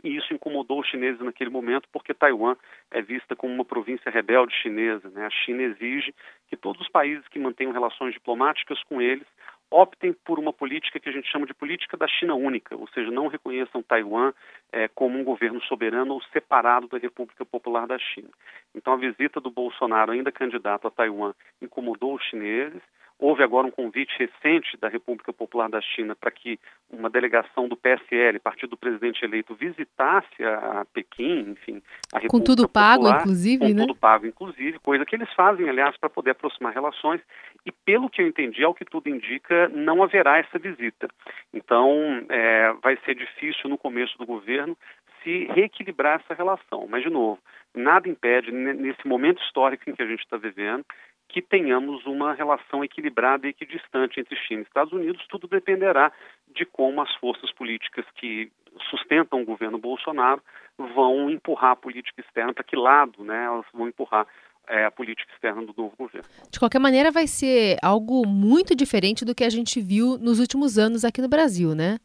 e 0.03 0.17
isso 0.17 0.33
incomodou 0.33 0.81
os 0.81 0.87
chineses 0.87 1.21
naquele 1.21 1.51
momento, 1.51 1.89
porque 1.93 2.15
Taiwan 2.15 2.57
é 2.91 3.03
vista 3.03 3.35
como 3.35 3.53
uma 3.53 3.65
província 3.65 4.11
rebelde 4.11 4.55
chinesa. 4.55 5.11
Né? 5.11 5.27
A 5.27 5.31
China 5.31 5.63
exige 5.63 6.15
que 6.49 6.57
todos 6.57 6.81
os 6.81 6.89
países 6.89 7.27
que 7.29 7.39
mantenham 7.39 7.73
relações 7.73 8.15
diplomáticas 8.15 8.83
com 8.85 9.01
eles 9.01 9.27
optem 9.71 10.13
por 10.13 10.39
uma 10.39 10.53
política 10.53 10.99
que 10.99 11.09
a 11.09 11.13
gente 11.13 11.31
chama 11.31 11.47
de 11.47 11.55
política 11.55 11.97
da 11.97 12.09
China 12.09 12.35
única, 12.35 12.75
ou 12.77 12.89
seja, 12.89 13.11
não 13.11 13.29
reconheçam 13.29 13.83
Taiwan 13.83 14.33
é, 14.73 14.89
como 14.89 15.19
um 15.19 15.25
governo 15.25 15.61
soberano 15.63 16.15
ou 16.15 16.23
separado 16.33 16.89
da 16.89 16.99
República 16.99 17.45
Popular 17.45 17.87
da 17.87 17.99
China. 17.99 18.29
Então, 18.75 18.93
a 18.93 18.97
visita 18.97 19.41
do 19.41 19.51
Bolsonaro, 19.51 20.13
ainda 20.13 20.33
candidato 20.33 20.87
a 20.87 20.91
Taiwan, 20.91 21.35
incomodou 21.61 22.15
os 22.15 22.25
chineses. 22.25 22.83
Houve 23.21 23.43
agora 23.43 23.67
um 23.67 23.71
convite 23.71 24.17
recente 24.17 24.77
da 24.77 24.89
República 24.89 25.33
Popular 25.33 25.69
da 25.69 25.81
China 25.81 26.15
para 26.15 26.31
que 26.31 26.59
uma 26.89 27.11
delegação 27.11 27.69
do 27.69 27.77
PSL, 27.77 28.39
partido 28.39 28.71
do 28.71 28.77
presidente 28.77 29.25
eleito, 29.25 29.57
visitasse 29.57 30.45
a 30.45 30.87
Pequim, 30.93 31.51
enfim, 31.51 31.83
a 32.13 32.21
República 32.21 32.29
Com 32.29 32.41
tudo 32.41 32.69
Popular, 32.69 32.97
pago, 32.97 33.09
inclusive, 33.09 33.59
com 33.59 33.75
né? 33.75 33.81
tudo 33.81 33.95
pago, 33.97 34.27
inclusive, 34.27 34.79
coisa 34.79 35.05
que 35.05 35.17
eles 35.17 35.33
fazem, 35.35 35.69
aliás, 35.69 35.97
para 35.97 36.09
poder 36.09 36.31
aproximar 36.31 36.73
relações. 36.73 37.21
E 37.67 37.73
pelo 37.73 38.09
que 38.09 38.23
eu 38.23 38.27
entendi, 38.29 38.63
ao 38.63 38.73
que 38.73 38.85
tudo 38.85 39.09
indica, 39.09 39.69
não 39.69 40.01
haverá 40.01 40.39
essa 40.39 40.57
visita. 40.57 41.09
Então, 41.53 42.25
é, 42.29 42.73
vai 42.81 42.97
ser 43.05 43.17
difícil 43.17 43.69
no 43.69 43.77
começo 43.77 44.17
do 44.17 44.25
governo 44.25 44.77
se 45.25 45.47
reequilibrar 45.47 46.21
essa 46.21 46.35
relação. 46.35 46.87
Mas, 46.89 47.03
de 47.03 47.11
novo, 47.11 47.41
nada 47.75 48.09
impede, 48.09 48.53
nesse 48.53 49.07
momento 49.07 49.43
histórico 49.43 49.91
em 49.91 49.95
que 49.95 50.03
a 50.03 50.07
gente 50.07 50.21
está 50.21 50.37
vivendo, 50.37 50.85
que 51.29 51.43
tenhamos 51.43 52.05
uma 52.07 52.33
relação 52.33 52.83
equilibrada 52.83 53.47
e 53.47 53.51
equidistante 53.51 54.19
entre 54.19 54.37
China 54.37 54.63
e 54.63 54.65
Estados 54.65 54.93
Unidos. 54.93 55.27
Tudo 55.29 55.47
dependerá 55.47 56.11
de 56.55 56.65
como 56.65 57.03
as 57.03 57.15
forças 57.17 57.53
políticas 57.53 58.05
que 58.15 58.51
sustentam 58.91 59.43
o 59.43 59.45
governo 59.45 59.79
Bolsonaro 59.79 60.43
vão 60.79 61.29
empurrar 61.29 61.73
a 61.73 61.77
política 61.77 62.21
externa, 62.21 62.55
para 62.55 62.65
que 62.65 62.77
lado 62.77 63.23
né, 63.25 63.45
elas 63.45 63.67
vão 63.75 63.89
empurrar 63.89 64.27
é, 64.69 64.85
a 64.85 64.91
política 64.91 65.33
externa 65.33 65.63
do 65.63 65.75
novo 65.77 65.95
governo. 65.97 66.29
De 66.51 66.59
qualquer 66.59 66.79
maneira, 66.79 67.11
vai 67.11 67.27
ser 67.27 67.77
algo 67.83 68.27
muito 68.27 68.75
diferente 68.75 69.25
do 69.25 69.35
que 69.35 69.45
a 69.45 69.51
gente 69.51 69.81
viu 69.81 70.17
nos 70.19 70.39
últimos 70.39 70.79
anos 70.79 71.05
aqui 71.05 71.21
no 71.21 71.29
Brasil, 71.29 71.75
né? 71.75 71.99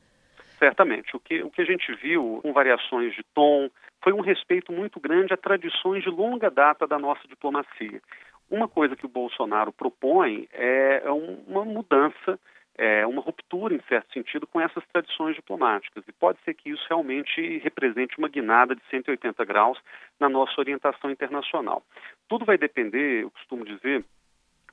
Certamente. 0.57 1.15
O 1.15 1.19
que, 1.19 1.43
o 1.43 1.49
que 1.49 1.61
a 1.61 1.65
gente 1.65 1.93
viu, 1.95 2.39
com 2.41 2.53
variações 2.53 3.13
de 3.13 3.23
tom, 3.33 3.69
foi 4.01 4.13
um 4.13 4.21
respeito 4.21 4.71
muito 4.71 4.99
grande 4.99 5.33
a 5.33 5.37
tradições 5.37 6.03
de 6.03 6.09
longa 6.09 6.49
data 6.49 6.87
da 6.87 6.97
nossa 6.97 7.27
diplomacia. 7.27 8.01
Uma 8.49 8.67
coisa 8.67 8.95
que 8.95 9.05
o 9.05 9.09
Bolsonaro 9.09 9.71
propõe 9.71 10.47
é, 10.53 11.01
é 11.05 11.11
uma 11.11 11.65
mudança, 11.65 12.39
é 12.75 13.05
uma 13.05 13.21
ruptura, 13.21 13.73
em 13.73 13.81
certo 13.87 14.11
sentido, 14.13 14.47
com 14.47 14.59
essas 14.59 14.83
tradições 14.91 15.35
diplomáticas. 15.35 16.03
E 16.07 16.11
pode 16.11 16.39
ser 16.43 16.53
que 16.53 16.69
isso 16.69 16.85
realmente 16.89 17.59
represente 17.59 18.17
uma 18.17 18.27
guinada 18.27 18.75
de 18.75 18.81
180 18.89 19.43
graus 19.45 19.79
na 20.19 20.29
nossa 20.29 20.53
orientação 20.59 21.09
internacional. 21.09 21.83
Tudo 22.27 22.45
vai 22.45 22.57
depender, 22.57 23.23
eu 23.23 23.31
costumo 23.31 23.65
dizer, 23.65 24.03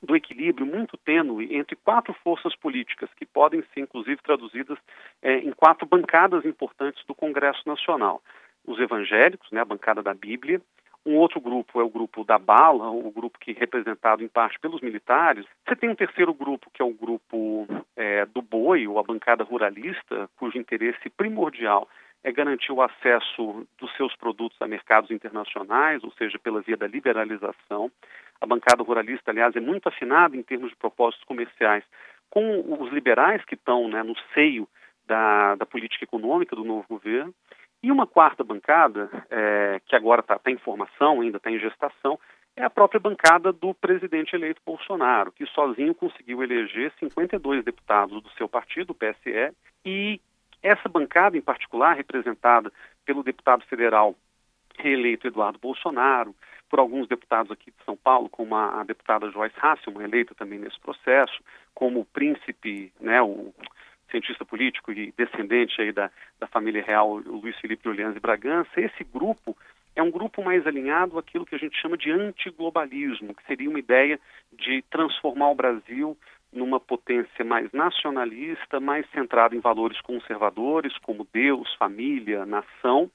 do 0.01 0.15
equilíbrio 0.15 0.65
muito 0.65 0.97
tênue 0.97 1.55
entre 1.55 1.75
quatro 1.75 2.13
forças 2.23 2.55
políticas, 2.55 3.09
que 3.15 3.25
podem 3.25 3.63
ser, 3.73 3.81
inclusive, 3.81 4.21
traduzidas 4.21 4.77
é, 5.21 5.37
em 5.37 5.51
quatro 5.51 5.85
bancadas 5.85 6.43
importantes 6.43 7.05
do 7.05 7.13
Congresso 7.13 7.61
Nacional. 7.67 8.21
Os 8.65 8.79
evangélicos, 8.79 9.49
né, 9.51 9.61
a 9.61 9.65
bancada 9.65 10.01
da 10.01 10.13
Bíblia, 10.13 10.61
um 11.05 11.15
outro 11.17 11.41
grupo 11.41 11.81
é 11.81 11.83
o 11.83 11.89
grupo 11.89 12.23
da 12.23 12.37
bala, 12.37 12.89
o 12.89 13.11
grupo 13.11 13.39
que 13.39 13.51
é 13.51 13.59
representado 13.59 14.23
em 14.23 14.27
parte 14.27 14.59
pelos 14.59 14.81
militares. 14.81 15.45
Você 15.67 15.75
tem 15.75 15.89
um 15.89 15.95
terceiro 15.95 16.33
grupo, 16.33 16.69
que 16.71 16.81
é 16.81 16.85
o 16.85 16.93
grupo 16.93 17.67
é, 17.95 18.25
do 18.27 18.41
boi, 18.41 18.87
ou 18.87 18.99
a 18.99 19.03
bancada 19.03 19.43
ruralista, 19.43 20.29
cujo 20.37 20.57
interesse 20.57 21.09
primordial 21.09 21.87
é 22.23 22.31
garantir 22.31 22.71
o 22.71 22.81
acesso 22.81 23.65
dos 23.79 23.95
seus 23.95 24.15
produtos 24.15 24.61
a 24.61 24.67
mercados 24.67 25.09
internacionais, 25.09 26.03
ou 26.03 26.11
seja, 26.11 26.37
pela 26.37 26.61
via 26.61 26.77
da 26.77 26.87
liberalização. 26.87 27.91
A 28.39 28.45
bancada 28.45 28.83
ruralista, 28.83 29.31
aliás, 29.31 29.55
é 29.55 29.59
muito 29.59 29.87
afinada 29.87 30.35
em 30.37 30.43
termos 30.43 30.69
de 30.69 30.75
propósitos 30.75 31.25
comerciais 31.25 31.83
com 32.29 32.79
os 32.79 32.91
liberais 32.91 33.43
que 33.45 33.55
estão 33.55 33.87
né, 33.87 34.03
no 34.03 34.15
seio 34.33 34.67
da, 35.05 35.55
da 35.55 35.65
política 35.65 36.03
econômica 36.03 36.55
do 36.55 36.63
novo 36.63 36.85
governo. 36.87 37.33
E 37.83 37.91
uma 37.91 38.05
quarta 38.05 38.43
bancada, 38.43 39.09
é, 39.29 39.81
que 39.85 39.95
agora 39.95 40.21
está 40.21 40.37
tá 40.37 40.51
em 40.51 40.57
formação, 40.57 41.21
ainda 41.21 41.37
está 41.37 41.49
em 41.49 41.59
gestação, 41.59 42.19
é 42.55 42.63
a 42.63 42.69
própria 42.69 42.99
bancada 42.99 43.51
do 43.51 43.73
presidente 43.73 44.35
eleito 44.35 44.61
Bolsonaro, 44.65 45.31
que 45.31 45.45
sozinho 45.47 45.95
conseguiu 45.95 46.43
eleger 46.43 46.91
52 46.99 47.63
deputados 47.63 48.21
do 48.21 48.29
seu 48.31 48.47
partido, 48.47 48.91
o 48.91 48.95
PSE, 48.95 49.55
e 49.85 50.21
essa 50.61 50.87
bancada 50.87 51.37
em 51.37 51.41
particular, 51.41 51.95
representada 51.95 52.71
pelo 53.05 53.23
deputado 53.23 53.65
federal 53.65 54.15
reeleito 54.77 55.27
Eduardo 55.27 55.59
Bolsonaro, 55.59 56.35
por 56.69 56.79
alguns 56.79 57.07
deputados 57.07 57.51
aqui 57.51 57.71
de 57.71 57.83
São 57.83 57.97
Paulo, 57.97 58.29
como 58.29 58.55
a, 58.55 58.79
a 58.79 58.83
deputada 58.83 59.29
Joyce 59.29 59.55
Hasselman, 59.59 60.03
eleita 60.03 60.35
também 60.35 60.59
nesse 60.59 60.79
processo, 60.79 61.41
como 61.73 61.99
o 62.01 62.05
príncipe, 62.05 62.93
né, 62.99 63.21
o 63.21 63.53
cientista 64.11 64.45
político 64.45 64.91
e 64.91 65.13
descendente 65.17 65.81
aí 65.81 65.91
da, 65.91 66.11
da 66.39 66.47
família 66.47 66.83
real, 66.83 67.09
o 67.11 67.39
Luiz 67.39 67.57
Felipe 67.59 67.83
de 67.83 67.89
Orleans 67.89 68.15
e 68.15 68.19
Bragança, 68.19 68.69
esse 68.79 69.03
grupo 69.03 69.57
é 69.95 70.03
um 70.03 70.11
grupo 70.11 70.43
mais 70.43 70.65
alinhado 70.67 71.17
àquilo 71.17 71.45
que 71.45 71.55
a 71.55 71.57
gente 71.57 71.79
chama 71.81 71.97
de 71.97 72.11
antiglobalismo, 72.11 73.33
que 73.33 73.45
seria 73.45 73.69
uma 73.69 73.79
ideia 73.79 74.19
de 74.53 74.83
transformar 74.89 75.49
o 75.49 75.55
Brasil 75.55 76.17
numa 76.51 76.79
potência 76.79 77.45
mais 77.45 77.71
nacionalista, 77.71 78.79
mais 78.79 79.09
centrada 79.11 79.55
em 79.55 79.59
valores 79.59 79.99
conservadores, 80.01 80.97
como 80.99 81.27
Deus, 81.33 81.73
família, 81.75 82.45
nação, 82.45 83.09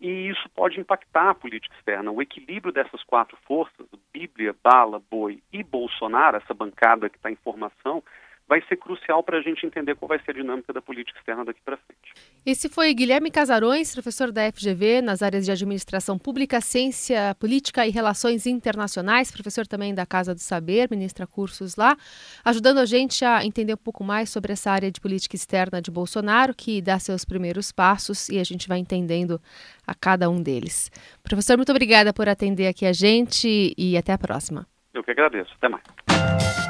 e 0.00 0.28
isso 0.28 0.46
pode 0.50 0.78
impactar 0.78 1.30
a 1.30 1.34
política 1.34 1.74
externa. 1.74 2.10
O 2.10 2.20
equilíbrio 2.20 2.72
dessas 2.72 3.02
quatro 3.04 3.36
forças, 3.46 3.86
Bíblia, 4.12 4.54
Bala, 4.62 5.00
Boi 5.10 5.42
e 5.52 5.62
Bolsonaro, 5.62 6.36
essa 6.36 6.52
bancada 6.52 7.08
que 7.08 7.16
está 7.16 7.30
em 7.30 7.36
formação, 7.36 8.02
vai 8.48 8.62
ser 8.68 8.76
crucial 8.76 9.22
para 9.22 9.38
a 9.38 9.40
gente 9.42 9.66
entender 9.66 9.96
qual 9.96 10.08
vai 10.08 10.20
ser 10.20 10.30
a 10.30 10.34
dinâmica 10.34 10.72
da 10.72 10.80
política 10.80 11.18
externa 11.18 11.44
daqui 11.44 11.60
para 11.64 11.76
frente. 11.76 12.14
Esse 12.44 12.68
foi 12.68 12.94
Guilherme 12.94 13.30
Casarões, 13.30 13.92
professor 13.92 14.30
da 14.30 14.50
FGV 14.52 15.02
nas 15.02 15.20
áreas 15.20 15.44
de 15.44 15.50
Administração 15.50 16.16
Pública, 16.16 16.60
Ciência 16.60 17.34
Política 17.40 17.86
e 17.86 17.90
Relações 17.90 18.46
Internacionais, 18.46 19.32
professor 19.32 19.66
também 19.66 19.92
da 19.92 20.06
Casa 20.06 20.32
do 20.32 20.40
Saber, 20.40 20.88
ministra 20.90 21.26
cursos 21.26 21.74
lá, 21.74 21.96
ajudando 22.44 22.78
a 22.78 22.84
gente 22.84 23.24
a 23.24 23.44
entender 23.44 23.74
um 23.74 23.78
pouco 23.78 24.04
mais 24.04 24.30
sobre 24.30 24.52
essa 24.52 24.70
área 24.70 24.92
de 24.92 25.00
política 25.00 25.34
externa 25.34 25.82
de 25.82 25.90
Bolsonaro, 25.90 26.54
que 26.54 26.80
dá 26.80 26.98
seus 27.00 27.24
primeiros 27.24 27.72
passos 27.72 28.28
e 28.28 28.38
a 28.38 28.44
gente 28.44 28.68
vai 28.68 28.78
entendendo 28.78 29.40
a 29.84 29.94
cada 29.94 30.30
um 30.30 30.40
deles. 30.40 30.90
Professor, 31.22 31.56
muito 31.56 31.70
obrigada 31.70 32.12
por 32.12 32.28
atender 32.28 32.68
aqui 32.68 32.86
a 32.86 32.92
gente 32.92 33.74
e 33.76 33.96
até 33.96 34.12
a 34.12 34.18
próxima. 34.18 34.66
Eu 34.94 35.02
que 35.02 35.10
agradeço. 35.10 35.52
Até 35.56 35.68
mais. 35.68 36.65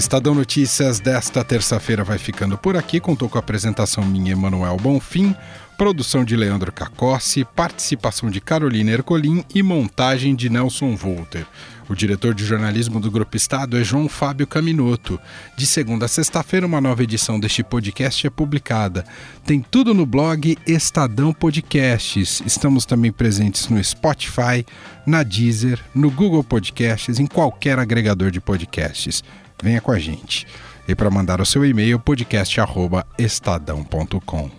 Estadão 0.00 0.34
Notícias 0.34 0.98
desta 0.98 1.44
terça-feira 1.44 2.02
vai 2.02 2.16
ficando 2.16 2.56
por 2.56 2.74
aqui. 2.74 2.98
Contou 2.98 3.28
com 3.28 3.36
a 3.36 3.40
apresentação 3.40 4.02
minha, 4.02 4.32
Emanuel 4.32 4.78
Bonfim, 4.78 5.36
produção 5.76 6.24
de 6.24 6.34
Leandro 6.34 6.72
Cacossi, 6.72 7.44
participação 7.44 8.30
de 8.30 8.40
Carolina 8.40 8.92
Ercolim 8.92 9.44
e 9.54 9.62
montagem 9.62 10.34
de 10.34 10.48
Nelson 10.48 10.96
Volter. 10.96 11.46
O 11.86 11.94
diretor 11.94 12.32
de 12.32 12.46
jornalismo 12.46 12.98
do 12.98 13.10
Grupo 13.10 13.36
Estado 13.36 13.76
é 13.76 13.84
João 13.84 14.08
Fábio 14.08 14.46
Caminoto. 14.46 15.20
De 15.54 15.66
segunda 15.66 16.06
a 16.06 16.08
sexta-feira, 16.08 16.66
uma 16.66 16.80
nova 16.80 17.02
edição 17.02 17.38
deste 17.38 17.62
podcast 17.62 18.26
é 18.26 18.30
publicada. 18.30 19.04
Tem 19.44 19.60
tudo 19.60 19.92
no 19.92 20.06
blog 20.06 20.56
Estadão 20.66 21.30
Podcasts. 21.30 22.42
Estamos 22.46 22.86
também 22.86 23.12
presentes 23.12 23.68
no 23.68 23.84
Spotify, 23.84 24.64
na 25.04 25.22
Deezer, 25.22 25.78
no 25.94 26.10
Google 26.10 26.42
Podcasts, 26.42 27.18
em 27.18 27.26
qualquer 27.26 27.78
agregador 27.78 28.30
de 28.30 28.40
podcasts 28.40 29.22
venha 29.62 29.80
com 29.80 29.92
a 29.92 29.98
gente. 29.98 30.46
E 30.86 30.94
para 30.94 31.10
mandar 31.10 31.40
o 31.40 31.46
seu 31.46 31.64
e-mail, 31.64 31.98
podcast@estadão.com. 32.00 34.50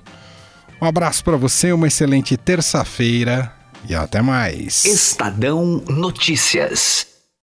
Um 0.81 0.85
abraço 0.85 1.23
para 1.23 1.37
você, 1.37 1.71
uma 1.71 1.87
excelente 1.87 2.35
terça-feira 2.37 3.53
e 3.87 3.93
até 3.93 4.19
mais. 4.21 4.83
Estadão 4.85 5.83
Notícias. 5.87 7.10